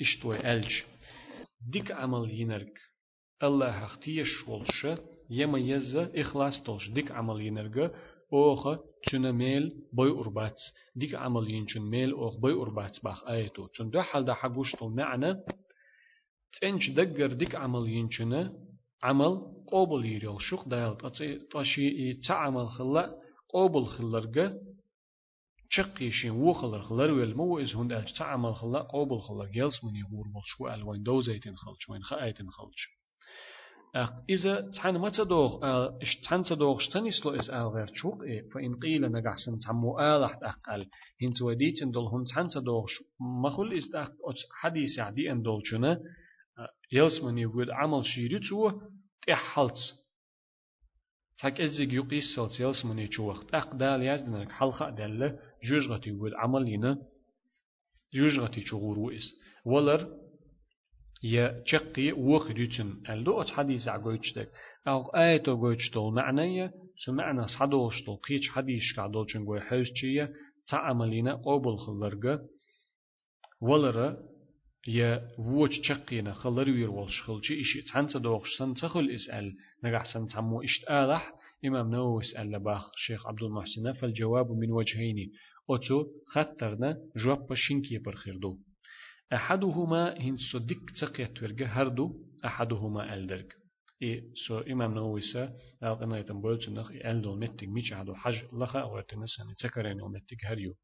[0.00, 0.84] إشتوي ألش
[1.72, 2.87] ديك عمل ينرك
[3.42, 4.86] الله اختيش ولش
[5.30, 7.88] يما يزا إخلاص تولش ديك عمل ينرغ
[8.32, 8.78] اوخ
[9.10, 10.60] چون ميل بوي أربات
[10.96, 14.96] ديك عمل ينچون ميل اوخ بوي أربات باخ آيتو چون دو حال دا حقوش طول
[14.96, 15.34] معنى
[16.60, 18.50] تنش دقر ديك عمل ينچون
[19.02, 19.34] عمل
[19.66, 20.96] قوبل يريل شوق دايل
[21.52, 23.14] تاشي تعمل خلا
[23.48, 24.52] قوبل خلرغ
[25.70, 29.46] چقيشين وخلر خلر ويل مو إز هند ألش تعمل خلا قوبل خلر.
[29.46, 32.97] جلس من يغور بول شو ألوين دوزيتين خلش وين خايتين خلش
[34.30, 35.58] إذا تحن ما تدوغ
[36.02, 40.86] إش تحن تدوغ شتنسلو إز آل غير شوق إيه فإن قيل نجحسن تحمو آلحت أقل
[41.22, 42.84] هنت وديتن دول هم تحن تدوغ
[43.20, 44.12] مخل إز تأق
[44.60, 46.00] حديث عدي أن دول شنا
[46.92, 48.80] يلسمن يقول عمل شيرتو
[49.26, 49.78] تحلت
[51.38, 56.98] تاك إزيق يقيس سلت يلسمن يشوخ تأق دال يزدنك حلقة دالة جوجغتي يقول عمل ينا
[58.14, 59.32] جوجغتي شغور وإز.
[59.64, 60.27] ولر
[61.22, 64.48] يا تشقي وخ ريتن الدو أت حديث عقويتشتك؟
[64.88, 66.72] أو ايتو قويتشتول معنية؟
[67.04, 70.32] سو معنى صدوشتول قيش حديث قادول چنگوي حوشتشية
[70.70, 72.38] تعملين قوبل خلرغ
[73.60, 74.16] ولرا
[74.88, 79.56] يا ووش تشقينا خلر وير والش خلشي إشي تحنت دوغشتن تخل إسأل.
[79.84, 81.32] نجحسن تمو إشت آلح.
[81.64, 85.32] إمام نووي إسأل لباخ شيخ عبد المحسن فالجواب من وجهين
[85.70, 88.58] أتو خطرنا جواب شنكي برخيردو.
[89.32, 92.12] أحدهما هن صدق تقيت ورقة هردو
[92.44, 93.48] أحدهما ألدرق
[94.02, 95.52] إيه سو إمام نووي سا
[95.82, 100.74] ألقنا يتنبولت نخ ألدول متك ميش عدو حج لخا أو تنسان تكرين ومتك هريو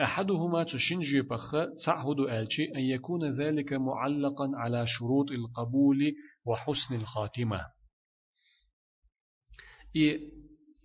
[0.00, 1.50] أحدهما تشنجي بخ
[1.86, 6.12] تعهد ألشي أن يكون ذلك معلقا على شروط القبول
[6.44, 7.60] وحسن الخاتمة.
[9.96, 10.20] إيه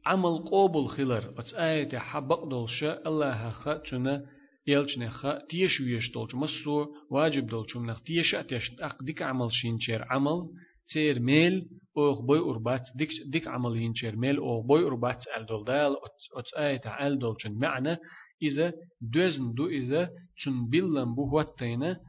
[0.06, 4.26] عمل قوبل خلر أتآية حبق دولشا الله خاتنا
[4.68, 10.06] يلش نخا تيش ويش دولش مسو واجب دولش منخ تيش أتيش أق ديك عمل شينشير
[10.10, 10.50] عمل
[10.94, 15.96] تير ميل أوغ بوي أربات ديك ديك عمل ينشير ميل أوغ بوي أربات ألدول دال
[16.36, 17.98] أت آية ألدولشن معنى
[18.44, 20.10] إذا دوزن دو إذا
[20.44, 22.00] تن بلن بو واتينا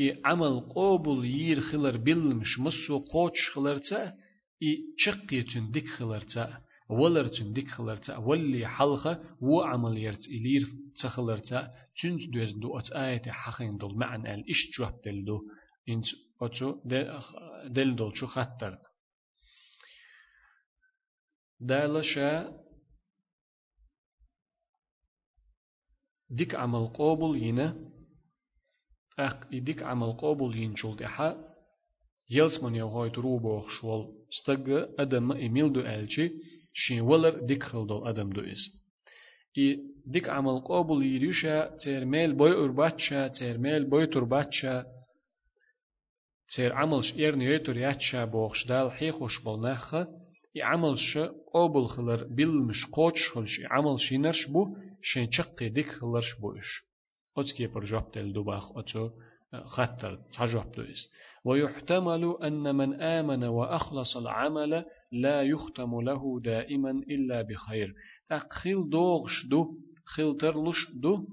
[0.00, 4.12] إي عمل قوبل يير خلر بلمش مسو قوتش خلرتا
[4.62, 10.62] إي چقي تن ديك خلرتا ولرتن ديك خلرتا ولي حلقة و عمل يرت إلير
[11.02, 11.72] تخلرتا
[12.02, 15.40] تنج دوز دو أت آية حقين دول معن ال إش جواب دل دو
[15.88, 16.06] إنت
[16.42, 16.80] أتو
[17.66, 18.78] دل دول شو خطر
[21.60, 22.58] دالشا
[26.30, 27.90] ديك عمل قابل ينا
[29.18, 31.48] أخ ديك عمل قابل ينشول دحا
[32.30, 36.30] يلسمن يوهاي تروبوخ شوال استغ أدم إميل دو ألشي
[36.86, 38.62] شين ولر ديك خلدول أدم دو إس
[39.58, 44.84] إي ديك عمل قابل يريشا تيرميل بوي أرباتشا تيرميل بوي ترباتشا
[46.56, 50.08] تير عملش إيرني يتر ياتشا بوخش دال حيخوش بالنخة
[50.56, 51.18] إي عملش
[51.54, 53.58] قابل خلر بالمش قوتش خلش.
[53.60, 56.84] إي عملش ينرش بو شين چقي ديك خلرش بوش
[57.38, 59.10] أتكي پر جواب تل دوباخ أتو
[59.64, 61.08] خطر تجواب دويس
[61.44, 67.94] ويحتمل أن من آمن وأخلص العمل لا يختم له دائما إلا بخير.
[68.30, 69.74] تقخيل دوغش دو
[70.16, 71.26] خيل ترلش دو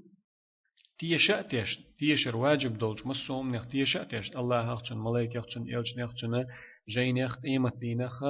[0.98, 6.44] تيشا تيش تيشر واجب دولج مسوم نخ تيشا تيش الله هخشن ملايك هخشن إلج نخشن
[6.88, 8.24] جين يخت إيمت دينخ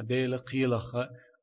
[0.00, 0.96] ديل قيلخ.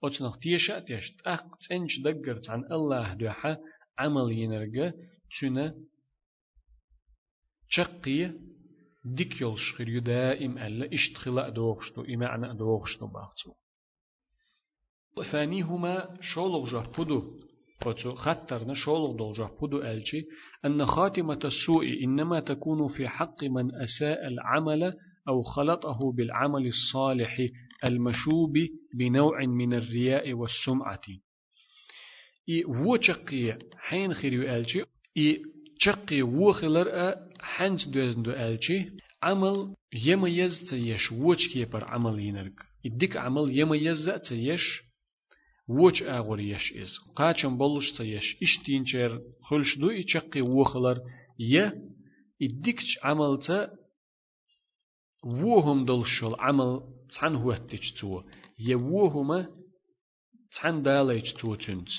[0.04, 3.58] أتنخ تيشا تيش تأق تنش دقرت عن الله دوحة
[4.00, 4.91] عمل ينرجع
[5.30, 5.76] تشنا
[7.70, 8.34] شقي
[9.16, 13.51] ديك يلش خير دائم ألا اشتخلا دوغشتو إمعنى دوغشتو باغتو
[15.32, 17.39] ثانيهما شولغ جه بدو
[17.82, 20.26] فتو خطرنا شولغ دول جه بدو ألشي
[20.66, 24.93] أن خاتمة السوء إنما تكون في حق من أساء العمل
[25.28, 27.38] أو خلطه بالعمل الصالح
[27.86, 28.53] المشوب
[28.93, 31.01] بنوع من الرياء والسمعة.
[32.49, 34.84] إي وچقي حين خيريو ألشي
[35.18, 35.41] إي
[35.80, 38.89] چقي وخلر حنت دوزن دو ألشي
[39.23, 42.53] عمل يما يز تيش وچ كيبر عمل ينرق
[42.86, 44.63] إدك عمل يما يز تيش
[45.69, 50.97] وچ آغور يش إز قاچم بلوش تيش إشتينچر خلش دو إچقي وخلر
[51.39, 51.73] يه
[52.41, 53.69] إدكش عمل تا
[55.23, 56.82] وهم دلشل عمل
[57.19, 58.21] تان هوتش تو
[58.59, 59.47] يوهما
[60.55, 61.89] تان داليش تو تنت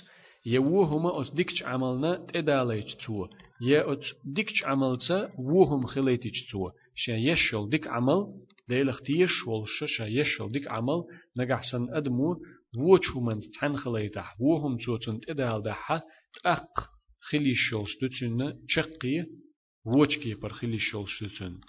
[0.55, 3.27] يوهما أت دكش عملنا تداليش تو
[3.61, 8.21] يا أت دكش عملتا وهم خليتش تو شا يشل دك عمل
[8.69, 10.99] ديلخ تيشول شا يشل دك عمل
[11.37, 12.37] نجحسن أدمو
[12.77, 14.41] وچو من تان خليتح.
[14.41, 16.01] وهم توتن تدال دحا
[16.43, 16.91] تأق
[17.21, 18.39] خليشول شتوتن
[18.69, 19.27] چقي
[19.85, 21.61] وچكي پر خليشول شتوتن.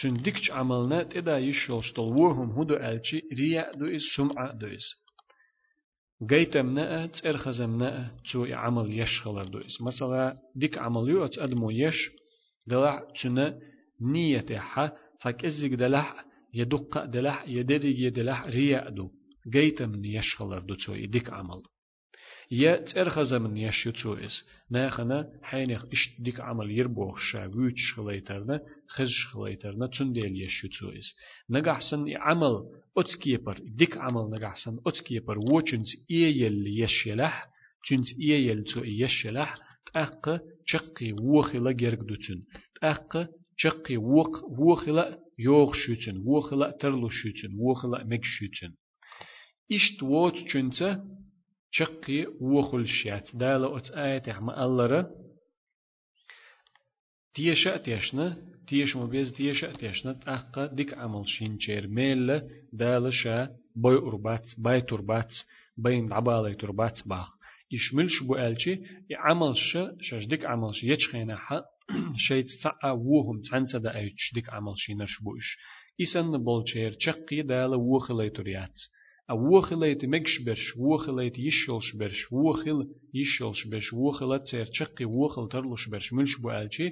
[0.00, 4.66] تون ديكش عملنا تدا يشول شتول وهم هدو ألشي رياء دو إز سمعة دو
[6.22, 11.70] إز جيتم نأ ترخزم نأ تو عمل يشخلر دو إز مثلا ديك عمل يو أدمو
[11.70, 12.10] يش
[12.66, 13.58] دلع تنا
[14.00, 19.10] نية حا تاك إزيك دلح يدق دلح يدري دلح رياء دو
[19.52, 21.62] جيتم يشخلر دو تو ديك عمل
[22.52, 24.44] يا ترخز من يشيتو إس.
[24.70, 31.14] ناخنا حينخ إش ديك عمل يربوخ شا ويتش خليترنا خز خليترنا تنديل يشيتو إس.
[31.50, 32.54] نجحسن عمل
[32.98, 37.46] أتكيبر ديك عمل نجحسن أتكيبر وچنت إيل يشيلح
[37.86, 42.42] چنت إيل تو يشيلح تأق چقي وخلا جرق دوتن
[42.80, 43.28] تأق
[43.58, 48.72] چقي وق وخلا يوغ شوتن وخلا ترلو شوتن وخلا مك شوتن
[49.72, 51.02] إشت ووت چنت
[51.74, 55.10] شقي وخل شيات دالة أت آية عما ألرا
[57.34, 62.42] تيشا تيشنا تيش مبيز تيشا تيشنا تأقى ديك عمل شين شير ميل
[62.72, 65.32] دالة شا باي أربات باي تربات
[65.76, 67.28] بين عبالي تربات باخ
[67.70, 68.80] يشملش بو ألشي
[69.16, 71.64] عمل شا شاش ديك عمل شي يتشخينا حق
[72.16, 75.58] شيت تسعى وهم تعنسى دا أيتش ديك عمل شي نرشبوش
[76.02, 78.74] إسان بولشير تشقي دالة وخلي تريات
[79.32, 86.12] ووخليت مكش برش ووخليت يشلش برش ووخل يشلش برش ووخل تير تشقي ووخل ترلش برش
[86.12, 86.90] منش بو ألشي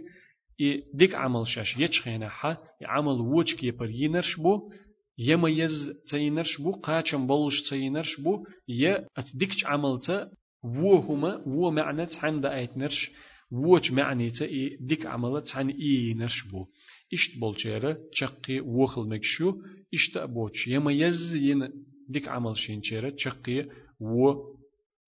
[0.60, 4.70] إي ديك عمل شاش يتشخينا حا عمل ووچ كي پر ينرش بو
[5.18, 10.30] يما يز تينرش بو قاچم بولش تينرش بو يا اتديكش عملتا
[10.64, 13.10] وهما و معنى عند ايتنرش
[13.52, 16.66] ووچ معني تا إي ديك عملت عن إي نرش بو
[17.14, 19.54] إشت بولشيرة تشقي ووخل مكشو
[19.94, 21.68] إشت أبوش يما يز ين
[22.10, 23.68] ديك عمل شين شيرة تشقي
[24.00, 24.34] و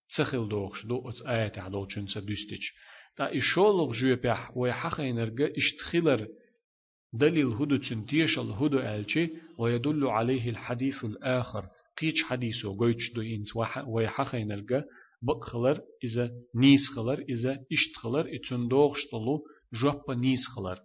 [0.09, 2.75] تسخل دوخش دو ات آيات عدو چنسا دوستيش
[3.17, 6.29] تا إشولغ جوه بيح ويحقينرغ اشتخلر
[7.13, 11.67] دليل هدو تنتيش الهدو ألشي ويدل عليه الحديث الآخر.
[12.01, 14.85] قيش حديثو؟ قويتش دو إنس ويحخين الجا
[15.23, 19.45] بقخلر إذا نيس خلر إذا إشت خلر إتندوغ شطلو
[19.83, 20.79] جواب نيس خلر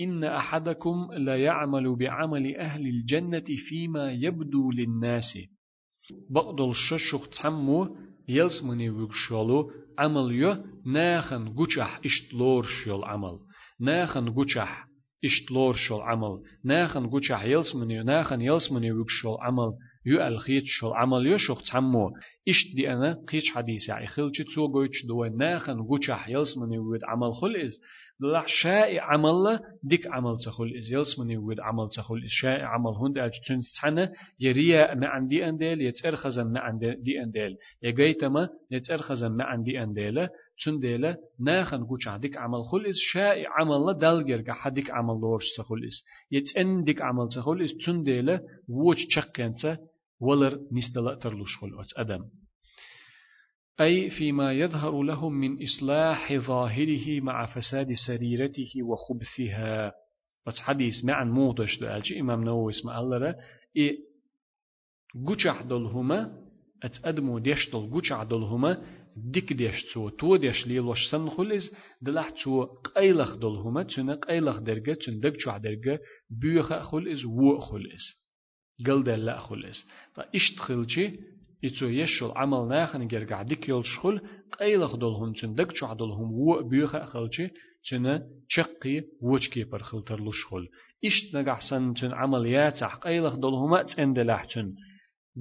[0.00, 5.38] إن أحدكم لا يعمل بعمل أهل الجنة فيما يبدو للناس.
[6.30, 7.96] بقدل الششخ تسمو
[8.28, 13.38] يلسمني وكشولو عمل يو ناخن قوشح إشتلور شول عمل.
[13.80, 14.86] ناخن قوشح
[15.24, 16.42] إشتلور شول عمل.
[16.64, 19.72] ناخن قوشح يلسمني ناخن يلسمني وكشول عمل.
[20.06, 22.10] يو الخيت شول عمل يو شخ تحمو.
[22.48, 27.32] إشت دي أنا قيش حديث يعني خلش تو قويتش دو ناخن قوشح يلسمني ود عمل
[27.34, 27.80] خل إز
[28.20, 33.18] لح شائع عمل ديك عمل تخل إز يلسمني ود عمل تخل إز شائع عمل هند
[33.18, 37.56] أج تنسحنا يريا ما عندي أنديل يتأرخزن ما عندي دي أنديل.
[37.82, 40.28] يجيتما يتأرخزن ما عندي أنديل
[40.64, 46.04] تنديل ناخن قوشح ديك عمل خل إز شائع عمل دالجر حديك عمل لورش تخل إز.
[46.32, 48.38] يتأن ديك عمل تخل إز تنديل
[48.68, 49.78] ووش تشكنت
[50.20, 52.24] ولر نستلا ترلوش خل أدم.
[53.80, 59.92] أي فيما يظهر لهم من إصلاح ظاهره مع فساد سريرته وخبثها.
[60.60, 63.34] حديث معن موضش دالجي إمام نووي اسم الله
[63.76, 63.98] إي
[65.26, 66.44] قوشح دلهما
[66.82, 68.82] أتأدمو ديش دل قوشح دلهما
[69.16, 71.70] ديك ديش تو تو ديش ليلوش سن خلز
[72.02, 72.64] دلح تو
[72.96, 76.00] قيلخ دلهما تنا قيلخ درجة تن دك شو درجة
[76.30, 78.04] بيخ خلز و خلز
[78.86, 81.18] قل دل خلز فإشت خلجي
[81.64, 84.20] إتو يشل عمل ناخن جرجع ديك يول شخل
[84.60, 87.48] قيلخ دولهم تن دك شو عدلهم و بيخ خلشي
[87.90, 90.68] تنا تشقي وجكي بر خلتر لشخل
[91.04, 94.74] إشت نجح سن تن عمليات قيلخ دولهم تندلح تن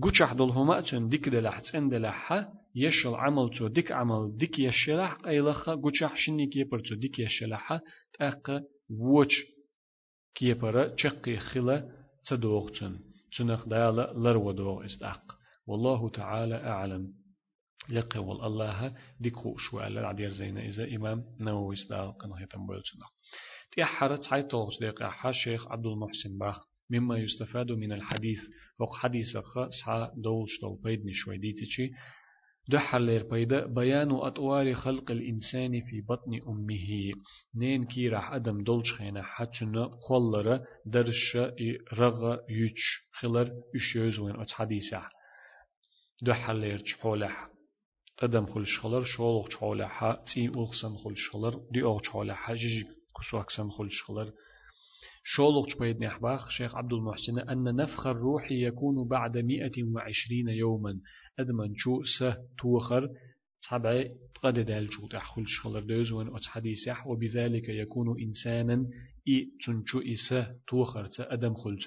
[0.01, 6.15] قوشح دولهم تن ديك دلح تندلح يشل عمل تو ديك عمل ديك يشلح قيلخ قوشح
[6.15, 7.79] شني كي بر تو ديك يشلح
[8.19, 9.33] تاق وج
[10.35, 11.89] كي بر تشقي خلا
[12.27, 12.99] تدوغتن
[13.37, 15.32] تنخ دالا لرو دوغ استاق
[15.67, 17.13] والله تعالى أعلم.
[17.89, 23.05] يقي والله ديكو شو على العدير زينا إذا إمام نووي سدال قناة تنبولتنا
[23.71, 26.59] تيحرت حي توغش ديق شيخ عبد المحسن باخ
[26.89, 28.39] مما يستفاد من الحديث.
[28.79, 31.91] وق حديث خ سعى دولش دول بيد نشوي ديتشي
[32.69, 37.11] دحلير بيدا بيان أطوار خلق الإنسان في بطن أمه.
[37.55, 41.37] نين كي راح أدم دولش خينا حتشنا قولر درش
[41.93, 44.51] رغ يوش خلر يشيوز وين أت
[46.21, 47.49] حديثة دو حلير چحولح
[48.17, 52.85] قدم خل شخلر شولغ چحولح تي أغسن خل شخلر دي أغ چحولح جيج
[53.17, 54.31] كسوكسن خل شخلر
[55.23, 60.97] شولغ چبيد نحباخ شيخ عبد المحسن أن نفخ الروح يكون بعد مئة وعشرين يوما
[61.39, 63.09] أدمن شو سه توخر
[63.69, 64.05] تبع
[64.43, 68.85] قد دال شو تحخل شخلر دوزون أت حديثح وبذلك يكون إنسانا
[69.27, 71.77] إي تنشو إسه توخر أدم خل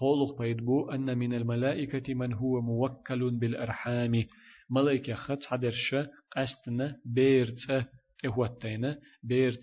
[0.00, 4.24] قولق بيدبو أن من الملائكة من هو موكل بالأرحام.
[4.70, 5.94] ملائكة خط حدرش
[6.36, 7.86] قستنا بيرت
[8.24, 9.60] إهوتينا بيرت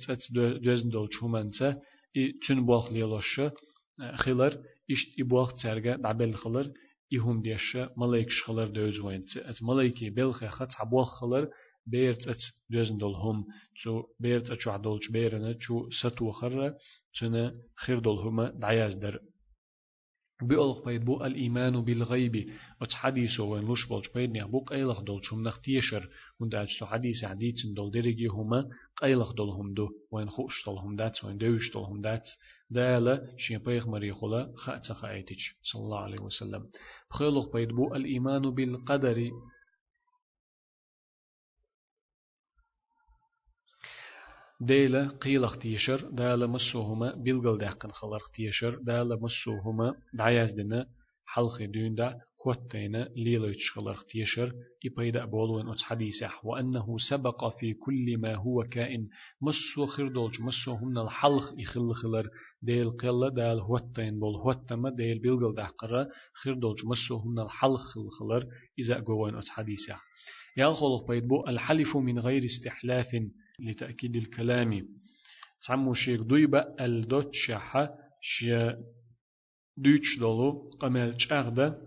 [0.64, 1.62] دوزن دول شومنت
[2.18, 3.42] إي تن بوخ ليلوش
[4.14, 4.54] خلر
[4.92, 6.72] إشت إبوخ ترغى دعبل خلر
[7.16, 11.50] إهم ديش ملائك شخلر دوز وين أت ملائكة بلخ خط حبوخ خلر
[11.88, 13.46] بيرت أت دوزن دول هم
[13.84, 16.74] تو بيرت أتشو عدولش بيرنا تو ستو خر
[17.20, 19.20] تنا خير دول هما دعياز در
[20.42, 22.50] بيولخ بيد بو الإيمان بالغيب.
[22.82, 26.10] وتحديثه وين لش بولش بيد نه بو قيلخ دول شم نختيشر
[26.40, 28.70] وند أجتو حديث عديد دول درجي هما
[29.02, 29.90] قيلخ دول هم دو.
[30.12, 32.30] وين خوش دول هم دات وين دوش دول هم دات
[32.70, 36.64] دالا شين بيخ مري خلا خأت خأيتش صلى الله عليه وسلم.
[37.12, 39.32] بخيلخ بيد بو الإيمان بالقدر.
[44.62, 50.86] ديلا قيلخ تيشر دالا مسوهما بيلغل داقن خلق تيشر دالا مسوهما دعياز دنا
[51.26, 54.54] حلق دون دا خوتينا ليلوش خلق تيشر
[54.86, 59.08] إبايدا بولوين أتس حديثة وأنه سبق في كل ما هو كائن.
[59.42, 62.28] مسو خردولش مسو هم الحلق يخل خلر
[62.62, 68.46] ديل قلة دال هوتين بول هوتما ديل بيلغل داقرة خردولش مسو هم الحلق خلر
[68.80, 69.96] إذا قوين أتس حديثة
[70.58, 73.08] يال خلق بيد بو الحلف من غير استحلاف.
[73.60, 74.88] لتأكيد الكلام.
[75.68, 78.78] تعمو شيك دويبا الدوتشاحة شيا
[79.78, 81.82] دوتش دولو قمال چاغدا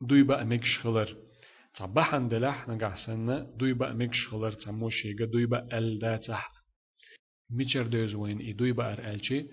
[0.00, 1.16] دويبا أمكش خلر
[1.74, 6.52] تعبحن دلح نقحسنا دويبا أمكش خلر تعمو شيك دويبا الداتح
[7.50, 9.46] ميشر دوز وين إي دويبا أرألشي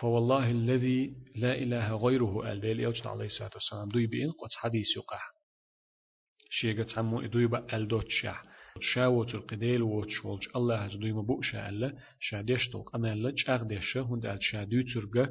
[0.00, 4.96] فوالله الذي لا إله غيره قال ديل يوجد عليه الصلاة والسلام دوي بإن قد حديث
[4.96, 5.20] يقع
[6.50, 8.44] شيغا تعمو إدويبا ألدوت شاح.
[8.80, 14.38] شاوت القديل ووت شولج الله دويما بؤشا ألا شاديش دول أمالا جاغ ديشا هند أل
[14.42, 15.28] شادو ترغا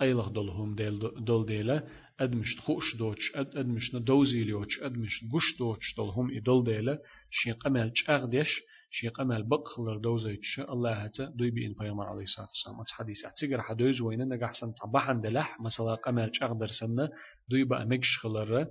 [0.00, 1.88] قيلغ دولهم ديل دول ديلا
[2.20, 3.32] أدمش خوش دوتش.
[3.34, 4.78] أد أدمش ندوزي ليوتش.
[4.82, 5.94] أدمش قش دوتش.
[5.96, 6.98] دولهم إدول ديلا
[7.30, 8.60] شين قمال جاغ ديش.
[8.90, 13.24] شين قمال بقخلر دوزيتش الله هتا دوي بين بيامر عليه الصلاة أتش حديث.
[13.24, 15.60] أتسيقر حدوز وين نجح سن صباحا دلح.
[15.60, 17.08] مثلا قمال جاغ درسنا
[17.48, 18.66] دوي بقى مكش خلر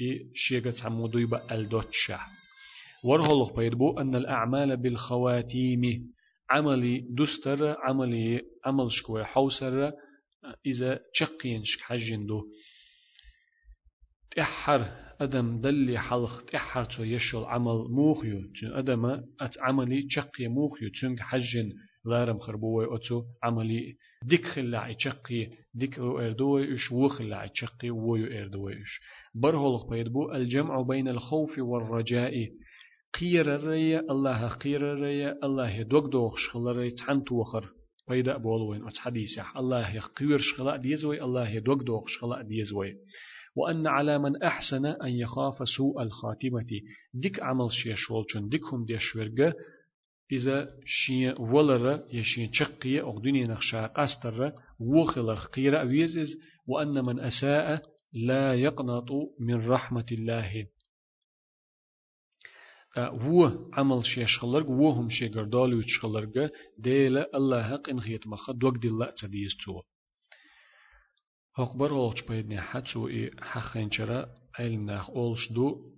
[0.00, 2.18] إي شيغة تعمو دوي بقى ألدوتشا.
[3.06, 5.82] ورهلق بيدبو أن الأعمال بالخواتيم
[6.50, 9.92] عملي دستر عملي عمل شكوى حوسر
[10.66, 12.42] إذا تشقينش حجين دو
[14.36, 14.84] تحر
[15.20, 19.06] أدم دلي حلق تحر تو يشل عمل موخيو تن أدم
[19.40, 21.72] أت عملي تشقي موخيو تن حجين
[22.04, 28.72] لارم خربوي أتو عملي ديك خلا تشقي ديك أو اردوي اش وخلا تشقي ويو اردوي
[28.72, 29.00] اش
[29.34, 32.32] برهولق بيدبو الجمع بين الخوف والرجاء.
[33.20, 37.64] قير الريا الله قير الريا الله دوغ دوغ شخلري تحنت وخر
[38.08, 42.96] بيدا بولوين أت حديث الله يقير شخلا ديزوي الله دوغ دوغ شخلا ديزوي
[43.56, 46.66] وأن على من أحسن أن يخاف سوء الخاتمة
[47.14, 49.54] ديك عمل شيء شولشن ديكهم دي شورغة
[50.32, 56.36] إذا شيء ولر يشين شقية أو دنيا نخشى قستر وخلر قيرة ويزز
[56.66, 57.82] وأن من أساء
[58.12, 59.08] لا يقنط
[59.40, 60.66] من رحمة الله
[62.98, 68.78] هو عمل شيء شغلرق وهم شيء قردالو شغلرق ديلا الله حق إن خيط مخ دوك
[68.78, 69.82] دي الله تديستو
[71.58, 74.26] هقبر أولش بيدني حتسو إي حخين شرا
[74.58, 75.92] علم ناخ أولش دو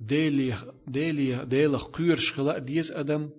[0.00, 3.30] ديلي ديلي ديلي قير شخلا ديز أدم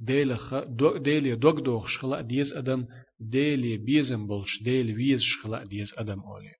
[0.00, 0.36] ديلي
[0.68, 2.86] دو ديلي دوغ دوغ شخلا ديز أدم
[3.20, 6.54] ديلي بيزم بولش ديلي ويز شخلا ديز أدم أولي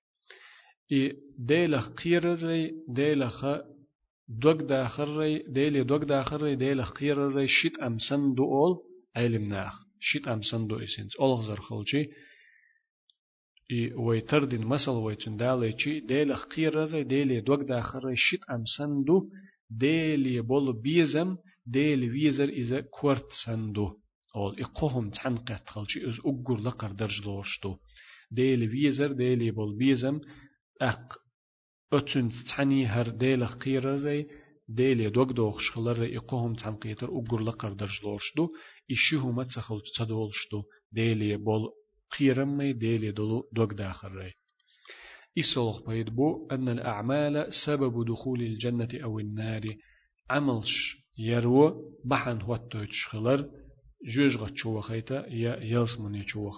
[0.91, 2.71] إي ديلي قير ري
[4.39, 8.77] دوغ داخر ري ديلي دوغ داخر ري ديلي قير ري شيت أم سندو أول
[9.15, 12.09] علم ناخ شيت أم سندو إسنس أولغزر خلجي
[13.71, 19.29] إي ويتردن مسل ويتن دالي چي ديل خيرر ديل دوغ داخر شيت أم سندو
[19.69, 23.97] ديل بول بيزم ديل ويزر إذا كورت سندو.
[24.35, 27.77] أول إقوهم تحنقت خلشي إز أقر لقر درج لورشتو
[28.31, 29.77] ديل ويزر ديل بول
[31.93, 34.25] أتن تحني هر ديل خيرر
[34.67, 38.47] ديل دوغ دوغ شخلر إقوهم تحنقيتر أقر لقر درج لورشتو
[38.91, 41.69] إشيهم تسخل تدولشتو ديل بول
[42.19, 44.33] قيرمي ديلي دلو دوك داخل ري
[45.39, 49.61] إسولغ بيد بو أن الأعمال سبب دخول الجنة أو النار.
[50.29, 53.49] عملش يرو بحن هو التوتش خلر
[54.15, 56.51] جوجغة تشوى خيتا يا يلسمني تشوى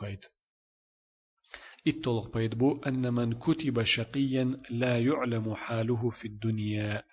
[1.86, 7.04] خيت اتلغ بيد بو أن من كتب شقيا لا يعلم حاله في الدنيا.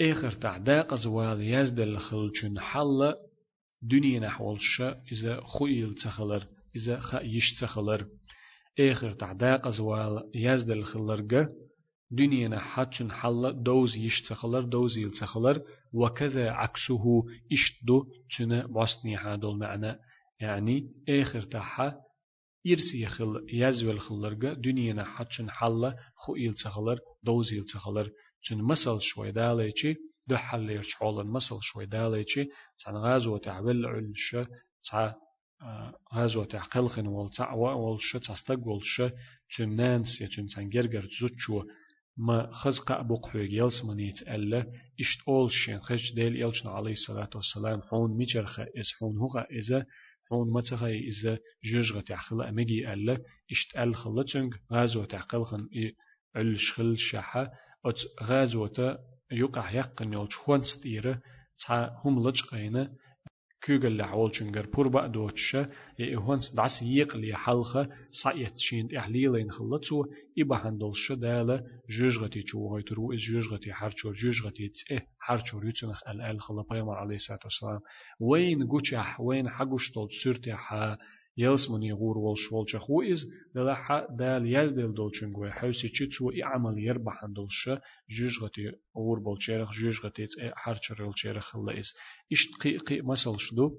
[0.00, 3.14] آخر تعداق زوال يزدل خلچن حل
[3.82, 4.80] دنيا نحولش
[5.12, 8.06] إذا خويل تخلر إذا خا يشتخلر
[8.80, 11.48] آخر تعداق أزوال يزد الخلرقة
[12.10, 17.22] دنيا حتشن حل دوز يشتخلر دوز يلتخلر وكذا عكسه
[17.52, 18.04] اشتدو
[18.38, 19.96] تنا بوسني هذا المعنى
[20.40, 22.09] يعني آخر تاحا
[22.66, 28.10] إرسي خل يزول خلرقة دنيا حتشن حل خو يلتخلر دوز يلتخلر
[28.48, 29.96] تن مسل شوي داليتي
[30.28, 32.44] ده حل يرشعول المسل شوي داليتي
[32.84, 34.36] تن غازو تعبل علش
[34.90, 35.14] تع
[36.14, 39.02] غازو تعقل خن والتع والش تستق والش
[39.58, 41.62] تمنانس يتم تنجرجر زوتشو
[42.16, 44.60] ما خزق أبو قحويق يلس منيت ألا
[45.00, 49.86] إشت أول شين خش ديل يلشنا عليه الصلاة والسلام حون ميجرخ إز حون هوغا إذا
[50.30, 53.18] حون متخي إذا جوجغة تعقل أمجي ألا
[53.52, 55.68] إشت أل خلتنج غازو تعقل خن
[56.36, 57.50] الشخل شحة
[57.86, 58.68] أت غازو
[59.32, 61.22] يقع يقن يلش خوانستيرة
[61.66, 62.90] تا هم لجقينه
[63.64, 65.68] كوغل لحول شنجر بوربا دوتشا
[65.98, 67.88] يهونس دعس يقلي حلخة
[68.22, 70.04] سايت شين تحليلين خلطو
[70.38, 76.40] إبا هندلش دالة جوجغتي چو هاي ترو إز جوجغتي حرچور جوجغتي تسئ حرچور يتنخ الأل
[76.40, 77.80] خلا بيامر عليه الصلاة والسلام
[78.20, 80.96] وين قوشح وين حقوش تول سورتي حا
[81.40, 83.20] يلس من يغور والش والش خو إز
[83.54, 87.70] دلح دال يزدل دولشن جوي حوسي تشتو إي عمل يربح عندلش
[88.10, 91.88] جوجغتي غور بالشيرخ جوجغتي حرشر الشيرخ الله إز
[92.32, 93.70] إشت قي قي مسل شدو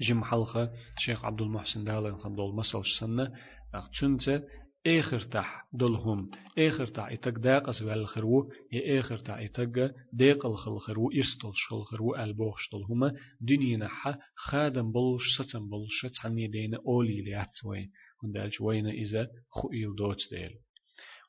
[0.00, 3.32] جم حلقة شيخ عبد المحسن دالن خمدول مسل سنة
[3.74, 4.42] أختنت
[4.86, 10.78] آخر تح دلهم آخر تح إتق داق أسوال خرو يا آخر تح إتق داق الخل
[10.78, 17.22] خرو إرستل شخل خرو ألبوخ شتلهما دنيا نحا خادم بلش ستم بلش تعني دين أولي
[17.22, 17.90] لياتوي
[18.24, 20.50] هندالج وين إذا خوئيل دوت ديل.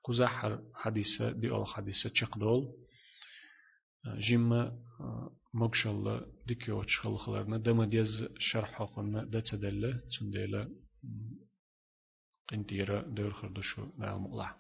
[0.04, 2.74] قزحر حديثة دي أول حديثة تشقدول
[4.18, 4.78] جيما
[5.54, 9.42] مقشل ديكيو تشخل خلرنا دم ديز شرح قلنا دا
[12.50, 14.56] قنتيرا دور خردشو نعم الله.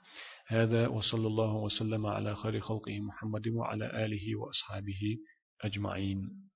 [0.47, 5.18] هذا وصلى الله وسلم على خير خلقه محمد وعلى آله وأصحابه
[5.61, 6.47] أجمعين.